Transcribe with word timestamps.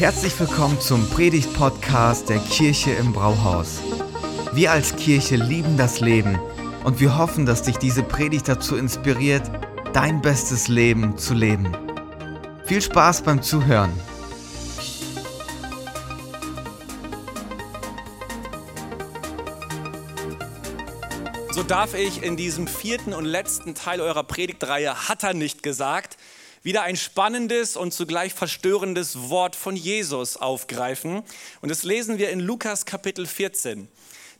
Herzlich 0.00 0.40
willkommen 0.40 0.80
zum 0.80 1.06
Predigt-Podcast 1.10 2.30
der 2.30 2.38
Kirche 2.38 2.90
im 2.92 3.12
Brauhaus. 3.12 3.82
Wir 4.54 4.72
als 4.72 4.96
Kirche 4.96 5.36
lieben 5.36 5.76
das 5.76 6.00
Leben 6.00 6.38
und 6.84 7.00
wir 7.00 7.18
hoffen, 7.18 7.44
dass 7.44 7.64
dich 7.64 7.76
diese 7.76 8.02
Predigt 8.02 8.48
dazu 8.48 8.76
inspiriert, 8.76 9.42
dein 9.92 10.22
bestes 10.22 10.68
Leben 10.68 11.18
zu 11.18 11.34
leben. 11.34 11.76
Viel 12.64 12.80
Spaß 12.80 13.20
beim 13.20 13.42
Zuhören. 13.42 13.92
So 21.50 21.62
darf 21.62 21.92
ich 21.92 22.22
in 22.22 22.38
diesem 22.38 22.66
vierten 22.68 23.12
und 23.12 23.26
letzten 23.26 23.74
Teil 23.74 24.00
eurer 24.00 24.24
Predigtreihe 24.24 25.10
Hat 25.10 25.24
er 25.24 25.34
nicht 25.34 25.62
gesagt, 25.62 26.16
wieder 26.62 26.82
ein 26.82 26.96
spannendes 26.96 27.76
und 27.76 27.92
zugleich 27.92 28.34
verstörendes 28.34 29.30
Wort 29.30 29.56
von 29.56 29.76
Jesus 29.76 30.36
aufgreifen. 30.36 31.22
Und 31.60 31.68
das 31.70 31.84
lesen 31.84 32.18
wir 32.18 32.30
in 32.30 32.40
Lukas 32.40 32.84
Kapitel 32.84 33.26
14. 33.26 33.88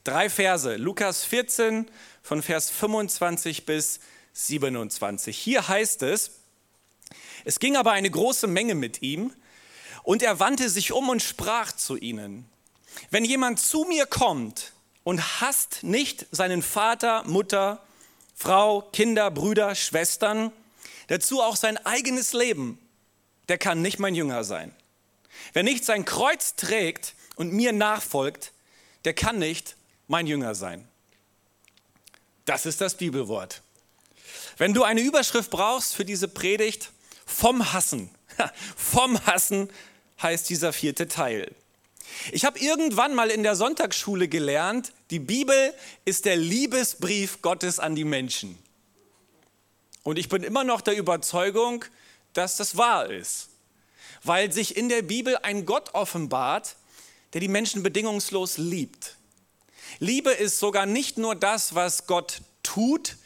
Drei 0.04 0.28
Verse. 0.28 0.76
Lukas 0.76 1.24
14 1.24 1.90
von 2.22 2.42
Vers 2.42 2.70
25 2.70 3.64
bis 3.64 4.00
27. 4.32 5.36
Hier 5.36 5.68
heißt 5.68 6.02
es, 6.02 6.32
es 7.44 7.58
ging 7.58 7.76
aber 7.76 7.92
eine 7.92 8.10
große 8.10 8.46
Menge 8.46 8.74
mit 8.74 9.02
ihm 9.02 9.32
und 10.02 10.22
er 10.22 10.38
wandte 10.40 10.68
sich 10.68 10.92
um 10.92 11.08
und 11.08 11.22
sprach 11.22 11.72
zu 11.72 11.96
ihnen, 11.96 12.44
wenn 13.10 13.24
jemand 13.24 13.60
zu 13.60 13.84
mir 13.84 14.06
kommt 14.06 14.72
und 15.04 15.40
hasst 15.40 15.82
nicht 15.82 16.26
seinen 16.30 16.62
Vater, 16.62 17.24
Mutter, 17.24 17.82
Frau, 18.34 18.82
Kinder, 18.92 19.30
Brüder, 19.30 19.74
Schwestern, 19.74 20.52
dazu 21.10 21.42
auch 21.42 21.56
sein 21.56 21.76
eigenes 21.76 22.32
Leben, 22.32 22.78
der 23.48 23.58
kann 23.58 23.82
nicht 23.82 23.98
mein 23.98 24.14
Jünger 24.14 24.44
sein. 24.44 24.72
Wer 25.52 25.64
nicht 25.64 25.84
sein 25.84 26.04
Kreuz 26.04 26.54
trägt 26.54 27.14
und 27.34 27.52
mir 27.52 27.72
nachfolgt, 27.72 28.52
der 29.04 29.12
kann 29.12 29.40
nicht 29.40 29.76
mein 30.06 30.28
Jünger 30.28 30.54
sein. 30.54 30.86
Das 32.44 32.64
ist 32.64 32.80
das 32.80 32.96
Bibelwort. 32.96 33.60
Wenn 34.56 34.72
du 34.72 34.84
eine 34.84 35.00
Überschrift 35.00 35.50
brauchst 35.50 35.96
für 35.96 36.04
diese 36.04 36.28
Predigt, 36.28 36.92
vom 37.26 37.72
Hassen, 37.72 38.10
vom 38.76 39.26
Hassen 39.26 39.68
heißt 40.22 40.48
dieser 40.48 40.72
vierte 40.72 41.08
Teil. 41.08 41.50
Ich 42.30 42.44
habe 42.44 42.60
irgendwann 42.60 43.14
mal 43.14 43.30
in 43.30 43.42
der 43.42 43.56
Sonntagsschule 43.56 44.28
gelernt, 44.28 44.92
die 45.10 45.18
Bibel 45.18 45.74
ist 46.04 46.24
der 46.24 46.36
Liebesbrief 46.36 47.42
Gottes 47.42 47.80
an 47.80 47.96
die 47.96 48.04
Menschen. 48.04 48.56
Und 50.02 50.18
ich 50.18 50.28
bin 50.28 50.42
immer 50.42 50.64
noch 50.64 50.80
der 50.80 50.96
Überzeugung, 50.96 51.84
dass 52.32 52.56
das 52.56 52.76
wahr 52.76 53.10
ist, 53.10 53.48
weil 54.22 54.52
sich 54.52 54.76
in 54.76 54.88
der 54.88 55.02
Bibel 55.02 55.36
ein 55.42 55.66
Gott 55.66 55.94
offenbart, 55.94 56.76
der 57.32 57.40
die 57.40 57.48
Menschen 57.48 57.82
bedingungslos 57.82 58.58
liebt. 58.58 59.16
Liebe 59.98 60.30
ist 60.30 60.58
sogar 60.58 60.86
nicht 60.86 61.18
nur 61.18 61.34
das, 61.34 61.74
was 61.74 62.06
Gott 62.06 62.42
tut, 62.62 63.16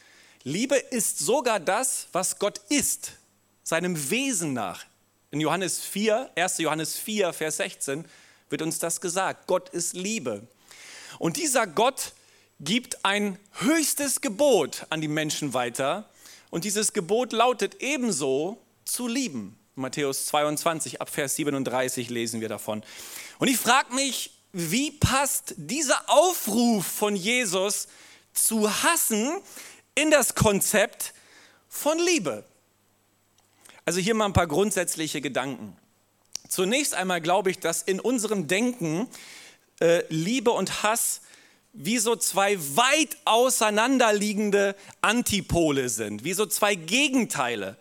Liebe 0.47 0.77
ist 0.77 1.19
sogar 1.21 1.59
das, 1.59 2.09
was 2.13 2.39
Gott 2.39 2.61
ist, 2.69 3.13
seinem 3.63 4.11
Wesen 4.11 4.53
nach. 4.53 4.85
In 5.31 5.41
Johannes 5.41 5.81
4, 5.81 6.31
1. 6.37 6.59
Johannes 6.59 6.99
4, 6.99 7.33
Vers 7.33 7.57
16 7.57 8.05
wird 8.51 8.61
uns 8.61 8.79
das 8.79 9.01
gesagt. 9.01 9.47
Gott 9.47 9.71
ist 9.71 9.95
Liebe. 9.95 10.47
Und 11.19 11.39
dieser 11.39 11.67
Gott 11.67 12.13
gibt 12.61 13.05
ein 13.07 13.39
höchstes 13.55 14.21
Gebot 14.21 14.87
an 14.91 15.01
die 15.01 15.09
Menschen 15.09 15.55
weiter, 15.55 16.11
und 16.55 16.63
dieses 16.63 16.93
Gebot 16.93 17.33
lautet 17.33 17.83
ebenso 17.83 18.63
zu 18.85 19.09
lieben. 19.09 19.59
Matthäus 19.75 20.27
22 20.27 21.01
ab 21.01 21.11
Vers 21.11 21.35
37 21.35 22.11
lesen 22.11 22.41
wir 22.41 22.49
davon. 22.49 22.85
Und 23.41 23.49
ich 23.49 23.57
frage 23.57 23.93
mich, 23.93 24.31
wie 24.53 24.93
passt 24.93 25.55
dieser 25.57 26.01
Aufruf 26.07 26.87
von 26.87 27.17
Jesus 27.17 27.89
zu 28.33 28.73
hassen 28.85 29.33
in 29.97 30.13
das 30.13 30.37
Konzept 30.37 31.13
von 31.69 31.99
Liebe? 31.99 32.45
Also 33.85 33.99
hier 33.99 34.15
mal 34.15 34.27
ein 34.27 34.33
paar 34.33 34.47
grundsätzliche 34.47 35.21
Gedanken. 35.21 35.77
Zunächst 36.49 36.95
einmal 36.95 37.21
glaube 37.21 37.51
ich, 37.51 37.59
dass 37.59 37.83
in 37.83 37.99
unserem 37.99 38.47
Denken 38.47 39.09
äh, 39.81 40.05
Liebe 40.09 40.53
und 40.53 40.85
Hass 40.85 41.21
wie 41.75 41.99
so 41.99 42.15
zwei 42.15 42.57
weit 42.77 43.17
auseinanderliegende 43.25 44.77
Antipole 45.01 45.89
sind, 45.89 46.25
wie 46.25 46.33
so 46.33 46.47
zwei 46.47 46.77
Gegenteile, 46.77 47.77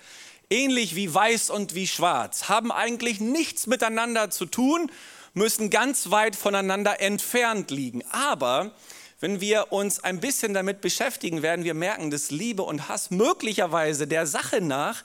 ähnlich 0.49 0.95
wie 0.95 1.13
weiß 1.13 1.51
und 1.51 1.75
wie 1.75 1.87
schwarz, 1.87 2.49
haben 2.49 2.71
eigentlich 2.71 3.19
nichts 3.19 3.67
miteinander 3.67 4.31
zu 4.31 4.47
tun, 4.47 4.91
müssen 5.35 5.69
ganz 5.69 6.09
weit 6.09 6.35
voneinander 6.35 6.99
entfernt 7.01 7.69
liegen. 7.69 8.03
Aber 8.11 8.71
wenn 9.19 9.39
wir 9.39 9.71
uns 9.71 10.03
ein 10.03 10.19
bisschen 10.19 10.53
damit 10.55 10.81
beschäftigen, 10.81 11.43
werden 11.43 11.63
wir 11.63 11.75
merken, 11.75 12.09
dass 12.11 12.31
Liebe 12.31 12.63
und 12.63 12.89
Hass 12.89 13.11
möglicherweise 13.11 14.07
der 14.07 14.25
Sache 14.25 14.59
nach 14.59 15.03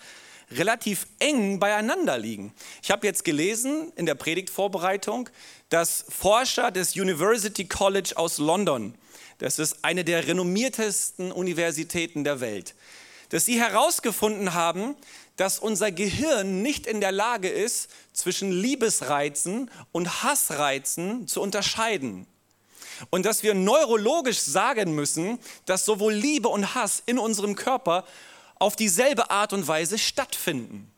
relativ 0.51 1.07
eng 1.19 1.59
beieinander 1.59 2.19
liegen. 2.19 2.53
Ich 2.83 2.91
habe 2.91 3.07
jetzt 3.07 3.25
gelesen 3.25 3.93
in 3.97 4.07
der 4.07 4.15
Predigtvorbereitung, 4.15 5.29
dass 5.69 6.05
Forscher 6.09 6.71
des 6.71 6.97
University 6.97 7.67
College 7.67 8.13
aus 8.17 8.39
London, 8.39 8.95
das 9.39 9.59
ist 9.59 9.85
eine 9.85 10.05
der 10.05 10.27
renommiertesten 10.27 11.33
Universitäten 11.33 12.25
der 12.25 12.41
Welt, 12.41 12.75
dass 13.29 13.45
sie 13.45 13.61
herausgefunden 13.61 14.55
haben, 14.55 14.97
dass 15.37 15.59
unser 15.59 15.93
Gehirn 15.93 16.63
nicht 16.63 16.87
in 16.87 17.01
der 17.01 17.13
Lage 17.13 17.49
ist, 17.49 17.89
zwischen 18.13 18.51
Liebesreizen 18.51 19.71
und 19.93 20.23
Hassreizen 20.25 21.29
zu 21.29 21.41
unterscheiden. 21.41 22.27
Und 23.11 23.25
dass 23.25 23.45
wir 23.45 23.55
neurologisch 23.55 24.41
sagen 24.41 24.95
müssen, 24.95 25.39
dass 25.67 25.85
sowohl 25.85 26.13
Liebe 26.13 26.49
und 26.49 26.75
Hass 26.75 27.01
in 27.07 27.19
unserem 27.19 27.55
Körper 27.55 28.05
auf 28.59 28.77
dieselbe 28.77 29.31
Art 29.31 29.53
und 29.53 29.67
Weise 29.67 29.99
stattfinden. 29.99 30.91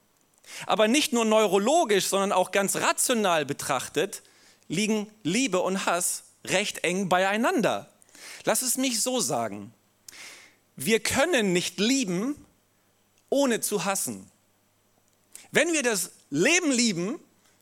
Aber 0.66 0.88
nicht 0.88 1.12
nur 1.12 1.25
neurologisch, 1.25 2.06
sondern 2.06 2.32
auch 2.32 2.50
ganz 2.50 2.76
rational 2.76 3.44
betrachtet 3.44 4.22
liegen 4.69 5.10
Liebe 5.25 5.60
und 5.60 5.84
Hass 5.87 6.25
recht 6.44 6.84
eng 6.84 7.09
beieinander. 7.09 7.91
Lass 8.44 8.62
es 8.62 8.76
mich 8.76 9.03
so 9.03 9.20
sagen. 9.20 9.72
Wir 10.76 11.00
können 11.00 11.53
nicht 11.53 11.78
lieben, 11.78 12.37
ohne 13.28 13.60
zu 13.60 13.84
hassen. 13.84 14.31
Wenn 15.50 15.72
wir 15.72 15.82
das 15.82 16.12
Leben 16.31 16.70
lieben, 16.70 17.19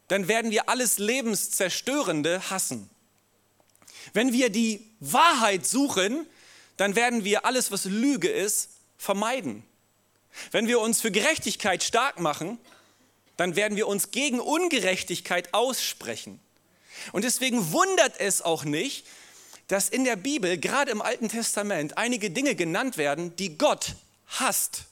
dann 0.09 0.29
werden 0.29 0.51
wir 0.51 0.69
alles 0.69 0.99
Lebenszerstörende 0.99 2.51
hassen. 2.51 2.89
Wenn 4.13 4.33
wir 4.33 4.51
die 4.51 4.87
Wahrheit 5.01 5.67
suchen, 5.67 6.27
dann 6.77 6.95
werden 6.95 7.25
wir 7.25 7.45
alles, 7.45 7.73
was 7.73 7.85
Lüge 7.85 8.29
ist, 8.29 8.71
vermeiden. 8.97 9.65
Wenn 10.51 10.67
wir 10.67 10.81
uns 10.81 11.01
für 11.01 11.11
Gerechtigkeit 11.11 11.83
stark 11.83 12.21
machen, 12.21 12.59
dann 13.37 13.57
werden 13.57 13.77
wir 13.77 13.87
uns 13.87 14.11
gegen 14.11 14.41
Ungerechtigkeit 14.41 15.55
aussprechen. 15.55 16.41
Und 17.13 17.25
deswegen 17.25 17.73
wundert 17.73 18.19
es 18.19 18.43
auch 18.43 18.65
nicht, 18.65 19.07
dass 19.69 19.89
in 19.89 20.05
der 20.05 20.17
Bibel, 20.17 20.59
gerade 20.59 20.91
im 20.91 21.03
Alten 21.03 21.29
Testament, 21.29 21.99
einige 21.99 22.31
Dinge 22.31 22.55
genannt 22.55 22.97
werden, 22.97 23.37
die 23.37 23.57
Gott 23.57 23.95
hasst. 24.27 24.85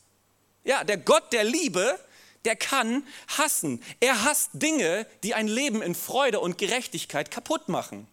Ja, 0.65 0.84
der 0.84 0.99
Gott 0.99 1.33
der 1.33 1.45
Liebe, 1.45 1.99
der 2.45 2.57
kann 2.57 3.07
hassen. 3.39 3.83
Er 4.01 4.25
hasst 4.25 4.51
Dinge, 4.53 5.07
die 5.23 5.34
ein 5.34 5.49
Leben 5.49 5.83
in 5.83 5.95
Freude 5.95 6.41
und 6.41 6.59
Gerechtigkeit 6.59 7.31
kaputt 7.31 7.69
machen. 7.69 8.07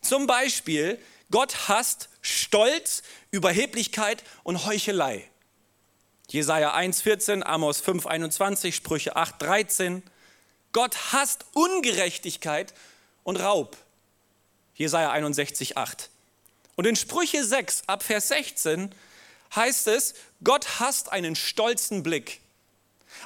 Zum 0.00 0.26
Beispiel, 0.26 0.98
Gott 1.30 1.68
hasst 1.68 2.08
Stolz, 2.22 3.02
Überheblichkeit 3.30 4.22
und 4.42 4.64
Heuchelei. 4.64 5.28
Jesaja 6.34 6.74
1,14, 6.74 7.44
Amos 7.44 7.80
5,21, 7.80 8.72
Sprüche 8.72 9.16
8,13. 9.16 10.02
Gott 10.72 11.12
hasst 11.12 11.44
Ungerechtigkeit 11.52 12.74
und 13.22 13.36
Raub. 13.36 13.76
Jesaja 14.74 15.12
61,8. 15.12 16.08
Und 16.74 16.88
in 16.88 16.96
Sprüche 16.96 17.44
6 17.44 17.84
ab 17.86 18.02
Vers 18.02 18.26
16 18.26 18.92
heißt 19.54 19.86
es, 19.86 20.14
Gott 20.42 20.80
hasst 20.80 21.12
einen 21.12 21.36
stolzen 21.36 22.02
Blick, 22.02 22.40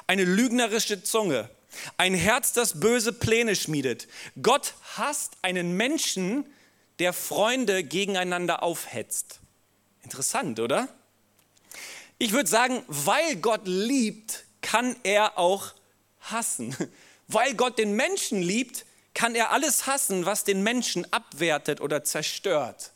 eine 0.05 0.23
lügnerische 0.23 1.01
Zunge, 1.01 1.49
ein 1.97 2.13
Herz, 2.13 2.53
das 2.53 2.79
böse 2.79 3.11
Pläne 3.11 3.55
schmiedet. 3.55 4.07
Gott 4.39 4.75
hasst 4.97 5.33
einen 5.41 5.75
Menschen, 5.75 6.45
der 6.99 7.13
Freunde 7.13 7.83
gegeneinander 7.83 8.61
aufhetzt. 8.61 9.39
Interessant, 10.03 10.59
oder? 10.59 10.89
Ich 12.19 12.33
würde 12.33 12.49
sagen, 12.49 12.83
weil 12.87 13.37
Gott 13.37 13.61
liebt, 13.63 14.43
kann 14.61 14.95
er 15.03 15.37
auch 15.37 15.73
hassen. 16.19 16.75
Weil 17.31 17.53
Gott 17.53 17.77
den 17.77 17.95
Menschen 17.95 18.41
liebt, 18.41 18.85
kann 19.13 19.35
er 19.35 19.51
alles 19.51 19.85
hassen, 19.85 20.25
was 20.25 20.45
den 20.45 20.63
Menschen 20.63 21.05
abwertet 21.13 21.79
oder 21.79 22.03
zerstört. 22.03 22.91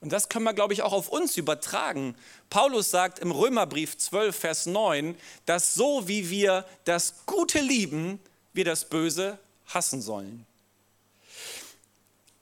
Und 0.00 0.12
das 0.12 0.30
können 0.30 0.46
wir, 0.46 0.54
glaube 0.54 0.72
ich, 0.72 0.80
auch 0.80 0.94
auf 0.94 1.08
uns 1.10 1.36
übertragen. 1.36 2.16
Paulus 2.48 2.90
sagt 2.90 3.18
im 3.18 3.30
Römerbrief 3.30 3.98
12, 3.98 4.34
Vers 4.34 4.64
9, 4.64 5.14
dass 5.44 5.74
so 5.74 6.08
wie 6.08 6.30
wir 6.30 6.64
das 6.84 7.26
Gute 7.26 7.60
lieben, 7.60 8.18
wir 8.54 8.64
das 8.64 8.88
Böse 8.88 9.38
hassen 9.66 10.00
sollen. 10.00 10.46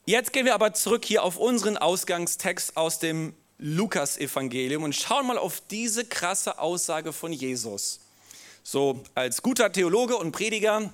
Jetzt 0.06 0.32
gehen 0.32 0.46
wir 0.46 0.54
aber 0.54 0.72
zurück 0.72 1.04
hier 1.04 1.24
auf 1.24 1.36
unseren 1.36 1.76
Ausgangstext 1.76 2.76
aus 2.76 3.00
dem 3.00 3.34
Lukas-Evangelium 3.58 4.84
und 4.84 4.94
schauen 4.94 5.26
mal 5.26 5.38
auf 5.38 5.60
diese 5.70 6.04
krasse 6.04 6.58
Aussage 6.58 7.12
von 7.12 7.32
Jesus. 7.32 8.00
So, 8.62 9.02
als 9.14 9.42
guter 9.42 9.72
Theologe 9.72 10.16
und 10.16 10.32
Prediger 10.32 10.92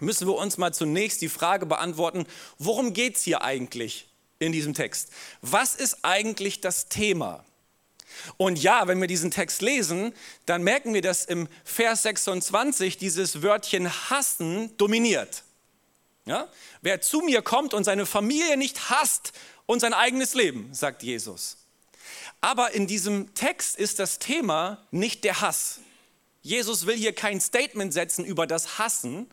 müssen 0.00 0.26
wir 0.26 0.34
uns 0.34 0.58
mal 0.58 0.74
zunächst 0.74 1.22
die 1.22 1.28
Frage 1.28 1.66
beantworten, 1.66 2.26
worum 2.58 2.92
geht 2.92 3.16
es 3.16 3.22
hier 3.22 3.42
eigentlich 3.42 4.08
in 4.38 4.52
diesem 4.52 4.74
Text? 4.74 5.10
Was 5.40 5.74
ist 5.74 5.98
eigentlich 6.02 6.60
das 6.60 6.88
Thema? 6.88 7.44
Und 8.36 8.62
ja, 8.62 8.88
wenn 8.88 9.00
wir 9.00 9.08
diesen 9.08 9.30
Text 9.30 9.62
lesen, 9.62 10.12
dann 10.44 10.62
merken 10.62 10.92
wir, 10.92 11.00
dass 11.00 11.24
im 11.24 11.48
Vers 11.64 12.02
26 12.02 12.98
dieses 12.98 13.42
Wörtchen 13.42 13.88
hassen 14.10 14.76
dominiert. 14.76 15.44
Ja? 16.26 16.48
Wer 16.82 17.00
zu 17.00 17.20
mir 17.20 17.42
kommt 17.42 17.72
und 17.72 17.84
seine 17.84 18.04
Familie 18.04 18.56
nicht 18.56 18.90
hasst 18.90 19.32
und 19.66 19.80
sein 19.80 19.94
eigenes 19.94 20.34
Leben, 20.34 20.74
sagt 20.74 21.02
Jesus. 21.02 21.61
Aber 22.42 22.72
in 22.72 22.88
diesem 22.88 23.34
Text 23.34 23.76
ist 23.76 24.00
das 24.00 24.18
Thema 24.18 24.84
nicht 24.90 25.22
der 25.24 25.40
Hass. 25.40 25.78
Jesus 26.42 26.86
will 26.86 26.96
hier 26.96 27.14
kein 27.14 27.40
Statement 27.40 27.92
setzen 27.92 28.24
über 28.24 28.48
das 28.48 28.78
Hassen, 28.78 29.30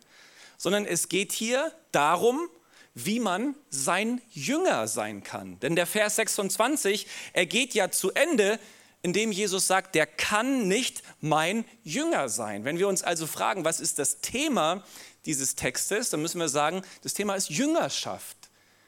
sondern 0.57 0.85
es 0.85 1.09
geht 1.09 1.31
hier 1.31 1.73
darum, 1.91 2.47
wie 2.93 3.19
man 3.19 3.55
sein 3.71 4.21
Jünger 4.29 4.87
sein 4.87 5.23
kann. 5.23 5.59
Denn 5.59 5.75
der 5.75 5.87
Vers 5.87 6.17
26, 6.17 7.07
er 7.33 7.47
geht 7.47 7.73
ja 7.73 7.89
zu 7.89 8.11
Ende, 8.11 8.59
indem 9.01 9.31
Jesus 9.31 9.65
sagt, 9.65 9.95
der 9.95 10.05
kann 10.05 10.67
nicht 10.67 11.01
mein 11.19 11.65
Jünger 11.83 12.29
sein. 12.29 12.63
Wenn 12.63 12.77
wir 12.77 12.87
uns 12.87 13.01
also 13.01 13.25
fragen, 13.25 13.65
was 13.65 13.79
ist 13.79 13.97
das 13.97 14.21
Thema 14.21 14.83
dieses 15.25 15.55
Textes, 15.55 16.11
dann 16.11 16.21
müssen 16.21 16.39
wir 16.39 16.49
sagen, 16.49 16.83
das 17.01 17.15
Thema 17.15 17.33
ist 17.33 17.49
Jüngerschaft 17.49 18.37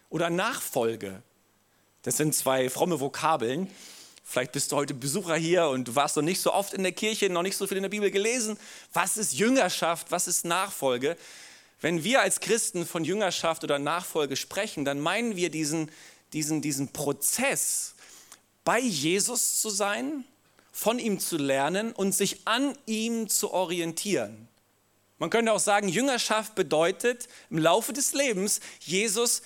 oder 0.09 0.29
Nachfolge. 0.29 1.23
Das 2.03 2.17
sind 2.17 2.35
zwei 2.35 2.69
fromme 2.69 2.99
Vokabeln. 2.99 3.67
Vielleicht 4.31 4.53
bist 4.53 4.71
du 4.71 4.77
heute 4.77 4.93
Besucher 4.93 5.35
hier 5.35 5.67
und 5.67 5.89
du 5.89 5.95
warst 5.95 6.15
noch 6.15 6.23
nicht 6.23 6.39
so 6.39 6.53
oft 6.53 6.73
in 6.73 6.83
der 6.83 6.93
Kirche, 6.93 7.29
noch 7.29 7.41
nicht 7.41 7.57
so 7.57 7.67
viel 7.67 7.75
in 7.75 7.83
der 7.83 7.89
Bibel 7.89 8.09
gelesen. 8.11 8.57
Was 8.93 9.17
ist 9.17 9.33
Jüngerschaft? 9.33 10.09
Was 10.09 10.25
ist 10.29 10.45
Nachfolge? 10.45 11.17
Wenn 11.81 12.05
wir 12.05 12.21
als 12.21 12.39
Christen 12.39 12.85
von 12.85 13.03
Jüngerschaft 13.03 13.65
oder 13.65 13.77
Nachfolge 13.77 14.37
sprechen, 14.37 14.85
dann 14.85 15.01
meinen 15.01 15.35
wir 15.35 15.49
diesen, 15.49 15.91
diesen, 16.31 16.61
diesen 16.61 16.93
Prozess, 16.93 17.93
bei 18.63 18.79
Jesus 18.79 19.59
zu 19.59 19.69
sein, 19.69 20.23
von 20.71 20.97
ihm 20.97 21.19
zu 21.19 21.35
lernen 21.35 21.91
und 21.91 22.15
sich 22.15 22.47
an 22.47 22.77
ihm 22.85 23.27
zu 23.27 23.51
orientieren. 23.51 24.47
Man 25.17 25.29
könnte 25.29 25.51
auch 25.51 25.59
sagen, 25.59 25.89
Jüngerschaft 25.89 26.55
bedeutet 26.55 27.27
im 27.49 27.57
Laufe 27.57 27.91
des 27.91 28.13
Lebens 28.13 28.61
Jesus 28.79 29.41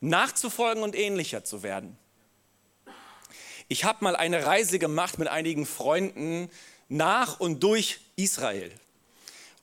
nachzufolgen 0.00 0.82
und 0.82 0.94
ähnlicher 0.94 1.42
zu 1.42 1.62
werden. 1.62 1.96
Ich 3.68 3.82
habe 3.82 4.04
mal 4.04 4.14
eine 4.14 4.46
Reise 4.46 4.78
gemacht 4.78 5.18
mit 5.18 5.26
einigen 5.26 5.66
Freunden 5.66 6.48
nach 6.88 7.40
und 7.40 7.64
durch 7.64 7.98
Israel. 8.14 8.70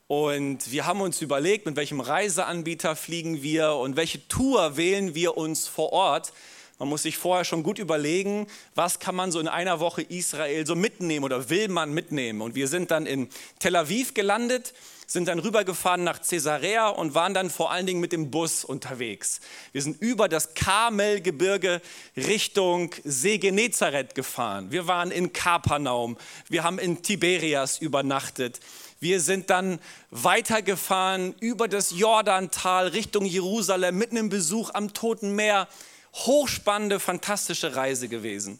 Und 0.08 0.70
wir 0.74 0.86
haben 0.86 1.00
uns 1.00 1.22
überlegt, 1.22 1.66
mit 1.66 1.78
welchem 1.78 2.02
Reiseanbieter 2.02 2.98
fliegen 2.98 3.44
wir 3.44 3.76
und 3.76 3.96
welche 3.96 4.28
Tour 4.28 4.76
wählen 4.76 5.16
wir 5.16 5.38
uns 5.38 5.70
vor 5.70 5.94
Ort. 5.94 6.34
Man 6.80 6.90
muss 6.90 7.04
sich 7.04 7.18
vorher 7.18 7.46
schon 7.46 7.64
gut 7.64 7.80
überlegen, 7.80 8.48
was 8.76 9.00
kann 9.00 9.16
man 9.16 9.32
so 9.32 9.40
in 9.40 9.48
einer 9.48 9.80
Woche 9.80 10.02
Israel 10.02 10.68
so 10.68 10.76
mitnehmen 10.76 11.24
oder 11.24 11.50
will 11.50 11.70
man 11.70 11.94
mitnehmen. 11.94 12.42
Und 12.42 12.56
wir 12.56 12.68
sind 12.68 12.92
dann 12.92 13.06
in 13.06 13.30
Tel 13.60 13.78
Aviv 13.78 14.14
gelandet 14.14 14.74
sind 15.14 15.28
dann 15.28 15.40
rübergefahren 15.40 16.04
nach 16.04 16.22
Caesarea 16.22 16.90
und 16.90 17.14
waren 17.14 17.36
dann 17.36 17.52
vor 17.52 17.72
allen 17.72 17.86
Dingen 17.86 18.02
mit 18.02 18.12
dem 18.12 18.32
Bus 18.32 18.66
unterwegs. 18.66 19.40
Wir 19.72 19.84
sind 19.84 20.02
über 20.02 20.28
das 20.28 20.56
Karmelgebirge 20.56 21.82
Richtung 22.18 22.94
See 23.04 23.38
Genezareth 23.38 24.16
gefahren. 24.16 24.72
Wir 24.72 24.88
waren 24.88 25.12
in 25.12 25.32
Kapernaum. 25.32 26.18
Wir 26.50 26.64
haben 26.64 26.80
in 26.80 27.04
Tiberias 27.04 27.78
übernachtet. 27.78 28.60
Wir 29.00 29.22
sind 29.22 29.52
dann 29.52 29.80
weitergefahren 30.10 31.36
über 31.40 31.68
das 31.68 31.92
Jordantal 31.92 32.88
Richtung 32.88 33.26
Jerusalem 33.26 33.98
mit 33.98 34.12
einem 34.12 34.30
Besuch 34.30 34.72
am 34.74 34.94
Toten 34.94 35.36
Meer. 35.36 35.68
Hochspannende, 36.14 37.00
fantastische 37.00 37.76
Reise 37.76 38.08
gewesen. 38.08 38.60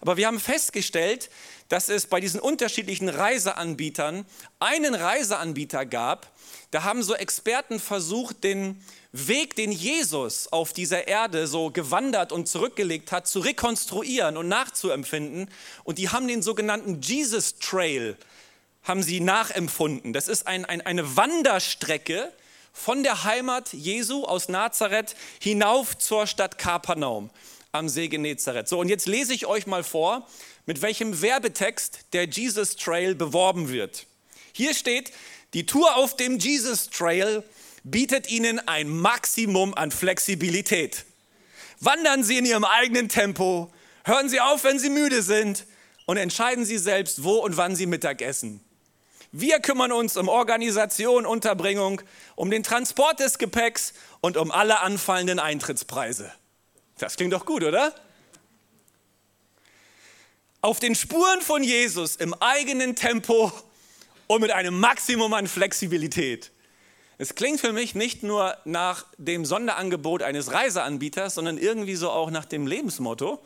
Aber 0.00 0.16
wir 0.16 0.26
haben 0.26 0.40
festgestellt, 0.40 1.30
dass 1.72 1.88
es 1.88 2.06
bei 2.06 2.20
diesen 2.20 2.38
unterschiedlichen 2.38 3.08
Reiseanbietern 3.08 4.26
einen 4.60 4.94
Reiseanbieter 4.94 5.86
gab, 5.86 6.30
da 6.70 6.82
haben 6.82 7.02
so 7.02 7.14
Experten 7.14 7.80
versucht, 7.80 8.44
den 8.44 8.84
Weg, 9.12 9.56
den 9.56 9.72
Jesus 9.72 10.52
auf 10.52 10.74
dieser 10.74 11.08
Erde 11.08 11.46
so 11.46 11.70
gewandert 11.70 12.30
und 12.30 12.46
zurückgelegt 12.46 13.10
hat, 13.10 13.26
zu 13.26 13.40
rekonstruieren 13.40 14.36
und 14.36 14.48
nachzuempfinden. 14.48 15.48
Und 15.82 15.96
die 15.96 16.10
haben 16.10 16.28
den 16.28 16.42
sogenannten 16.42 17.00
Jesus 17.00 17.54
Trail, 17.58 18.18
haben 18.82 19.02
sie 19.02 19.20
nachempfunden. 19.20 20.12
Das 20.12 20.28
ist 20.28 20.46
ein, 20.46 20.66
ein, 20.66 20.82
eine 20.82 21.16
Wanderstrecke 21.16 22.30
von 22.74 23.02
der 23.02 23.24
Heimat 23.24 23.72
Jesu 23.72 24.24
aus 24.26 24.50
Nazareth 24.50 25.16
hinauf 25.40 25.96
zur 25.96 26.26
Stadt 26.26 26.58
Kapernaum 26.58 27.30
am 27.72 27.88
See 27.88 28.08
Genezareth. 28.08 28.68
So, 28.68 28.78
und 28.78 28.88
jetzt 28.88 29.06
lese 29.06 29.32
ich 29.32 29.46
euch 29.46 29.66
mal 29.66 29.82
vor, 29.82 30.26
mit 30.66 30.82
welchem 30.82 31.22
Werbetext 31.22 32.00
der 32.12 32.24
Jesus 32.26 32.76
Trail 32.76 33.14
beworben 33.14 33.70
wird. 33.70 34.06
Hier 34.52 34.74
steht, 34.74 35.10
die 35.54 35.64
Tour 35.64 35.96
auf 35.96 36.14
dem 36.14 36.38
Jesus 36.38 36.90
Trail 36.90 37.42
bietet 37.82 38.30
Ihnen 38.30 38.60
ein 38.68 38.88
Maximum 38.90 39.74
an 39.74 39.90
Flexibilität. 39.90 41.06
Wandern 41.80 42.22
Sie 42.22 42.38
in 42.38 42.44
Ihrem 42.44 42.64
eigenen 42.64 43.08
Tempo, 43.08 43.72
hören 44.04 44.28
Sie 44.28 44.40
auf, 44.40 44.64
wenn 44.64 44.78
Sie 44.78 44.90
müde 44.90 45.22
sind 45.22 45.66
und 46.04 46.18
entscheiden 46.18 46.66
Sie 46.66 46.78
selbst, 46.78 47.24
wo 47.24 47.36
und 47.36 47.56
wann 47.56 47.74
Sie 47.74 47.86
Mittag 47.86 48.20
essen. 48.20 48.60
Wir 49.32 49.60
kümmern 49.60 49.92
uns 49.92 50.18
um 50.18 50.28
Organisation, 50.28 51.24
Unterbringung, 51.24 52.02
um 52.36 52.50
den 52.50 52.62
Transport 52.62 53.18
des 53.18 53.38
Gepäcks 53.38 53.94
und 54.20 54.36
um 54.36 54.50
alle 54.50 54.80
anfallenden 54.80 55.38
Eintrittspreise. 55.38 56.30
Das 56.98 57.16
klingt 57.16 57.32
doch 57.32 57.46
gut, 57.46 57.64
oder? 57.64 57.94
Auf 60.60 60.78
den 60.78 60.94
Spuren 60.94 61.40
von 61.40 61.64
Jesus 61.64 62.16
im 62.16 62.34
eigenen 62.34 62.94
Tempo 62.94 63.52
und 64.28 64.40
mit 64.40 64.52
einem 64.52 64.78
Maximum 64.78 65.34
an 65.34 65.48
Flexibilität. 65.48 66.52
Es 67.18 67.34
klingt 67.34 67.60
für 67.60 67.72
mich 67.72 67.94
nicht 67.94 68.22
nur 68.22 68.56
nach 68.64 69.06
dem 69.18 69.44
Sonderangebot 69.44 70.22
eines 70.22 70.52
Reiseanbieters, 70.52 71.34
sondern 71.34 71.58
irgendwie 71.58 71.94
so 71.94 72.10
auch 72.10 72.30
nach 72.30 72.44
dem 72.44 72.66
Lebensmotto 72.66 73.42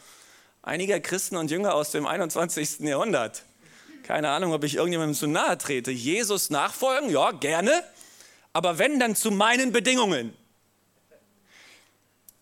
einiger 0.63 1.01
Christen 1.01 1.37
und 1.37 1.51
Jünger 1.51 1.75
aus 1.75 1.91
dem 1.93 2.07
21. 2.07 2.81
Jahrhundert. 2.81 3.45
Keine 4.03 4.31
Ahnung, 4.31 4.53
ob 4.53 4.65
ich 4.65 4.77
irgendjemandem 4.77 5.15
zu 5.15 5.27
nahe 5.27 5.57
trete. 5.59 5.91
Jesus 5.91 6.51
nachfolgen, 6.51 7.11
ja, 7.11 7.31
gerne, 7.31 7.83
aber 8.53 8.79
wenn, 8.79 9.01
dann 9.01 9.17
zu 9.17 9.31
meinen 9.31 9.73
Bedingungen. 9.73 10.37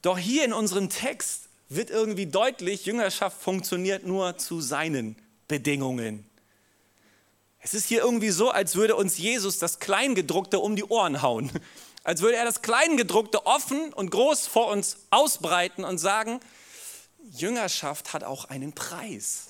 Doch 0.05 0.19
hier 0.19 0.45
in 0.45 0.53
unserem 0.53 0.91
Text 0.91 1.49
wird 1.71 1.89
irgendwie 1.89 2.27
deutlich, 2.27 2.85
Jüngerschaft 2.85 3.41
funktioniert 3.41 4.05
nur 4.05 4.37
zu 4.37 4.61
seinen 4.61 5.17
Bedingungen. 5.49 6.29
Es 7.61 7.73
ist 7.73 7.87
hier 7.87 8.03
irgendwie 8.03 8.29
so, 8.29 8.51
als 8.51 8.77
würde 8.77 8.97
uns 8.97 9.17
Jesus 9.17 9.59
das 9.59 9.79
Kleingedruckte 9.79 10.59
um 10.59 10.77
die 10.77 10.85
Ohren 10.85 11.23
hauen. 11.23 11.51
Als 12.03 12.21
würde 12.21 12.37
er 12.37 12.45
das 12.45 12.61
Kleingedruckte 12.61 13.47
offen 13.47 13.95
und 13.95 14.11
groß 14.11 14.47
vor 14.47 14.67
uns 14.71 14.99
ausbreiten 15.09 15.85
und 15.85 15.97
sagen, 15.97 16.39
Jüngerschaft 17.33 18.13
hat 18.13 18.25
auch 18.25 18.45
einen 18.45 18.75
Preis. 18.75 19.47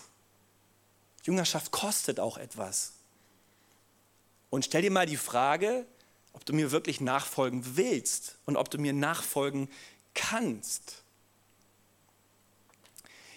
Jüngerschaft 1.24 1.72
kostet 1.72 2.20
auch 2.20 2.38
etwas. 2.38 2.92
Und 4.50 4.66
stell 4.66 4.82
dir 4.82 4.92
mal 4.92 5.06
die 5.06 5.16
Frage, 5.16 5.84
ob 6.32 6.44
du 6.44 6.52
mir 6.52 6.70
wirklich 6.70 7.00
nachfolgen 7.00 7.76
willst 7.76 8.36
und 8.46 8.56
ob 8.56 8.70
du 8.70 8.78
mir 8.78 8.92
nachfolgen 8.92 9.68
kannst. 10.14 11.02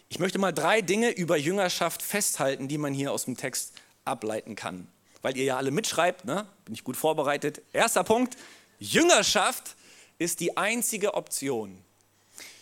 Ich 0.10 0.20
möchte 0.20 0.40
mal 0.40 0.54
drei 0.54 0.82
Dinge 0.82 1.10
über 1.10 1.36
Jüngerschaft 1.36 2.02
festhalten, 2.02 2.68
die 2.68 2.78
man 2.78 2.94
hier 2.94 3.12
aus 3.12 3.26
dem 3.26 3.36
Text 3.36 3.74
ableiten 4.06 4.56
kann. 4.56 4.88
Weil 5.22 5.36
ihr 5.36 5.44
ja 5.44 5.58
alle 5.58 5.72
mitschreibt, 5.72 6.26
ne? 6.26 6.48
bin 6.66 6.74
ich 6.74 6.84
gut 6.84 6.96
vorbereitet. 6.96 7.62
Erster 7.74 8.04
Punkt, 8.04 8.38
Jüngerschaft 8.80 9.76
ist 10.18 10.40
die 10.40 10.56
einzige 10.56 11.16
Option. 11.16 11.84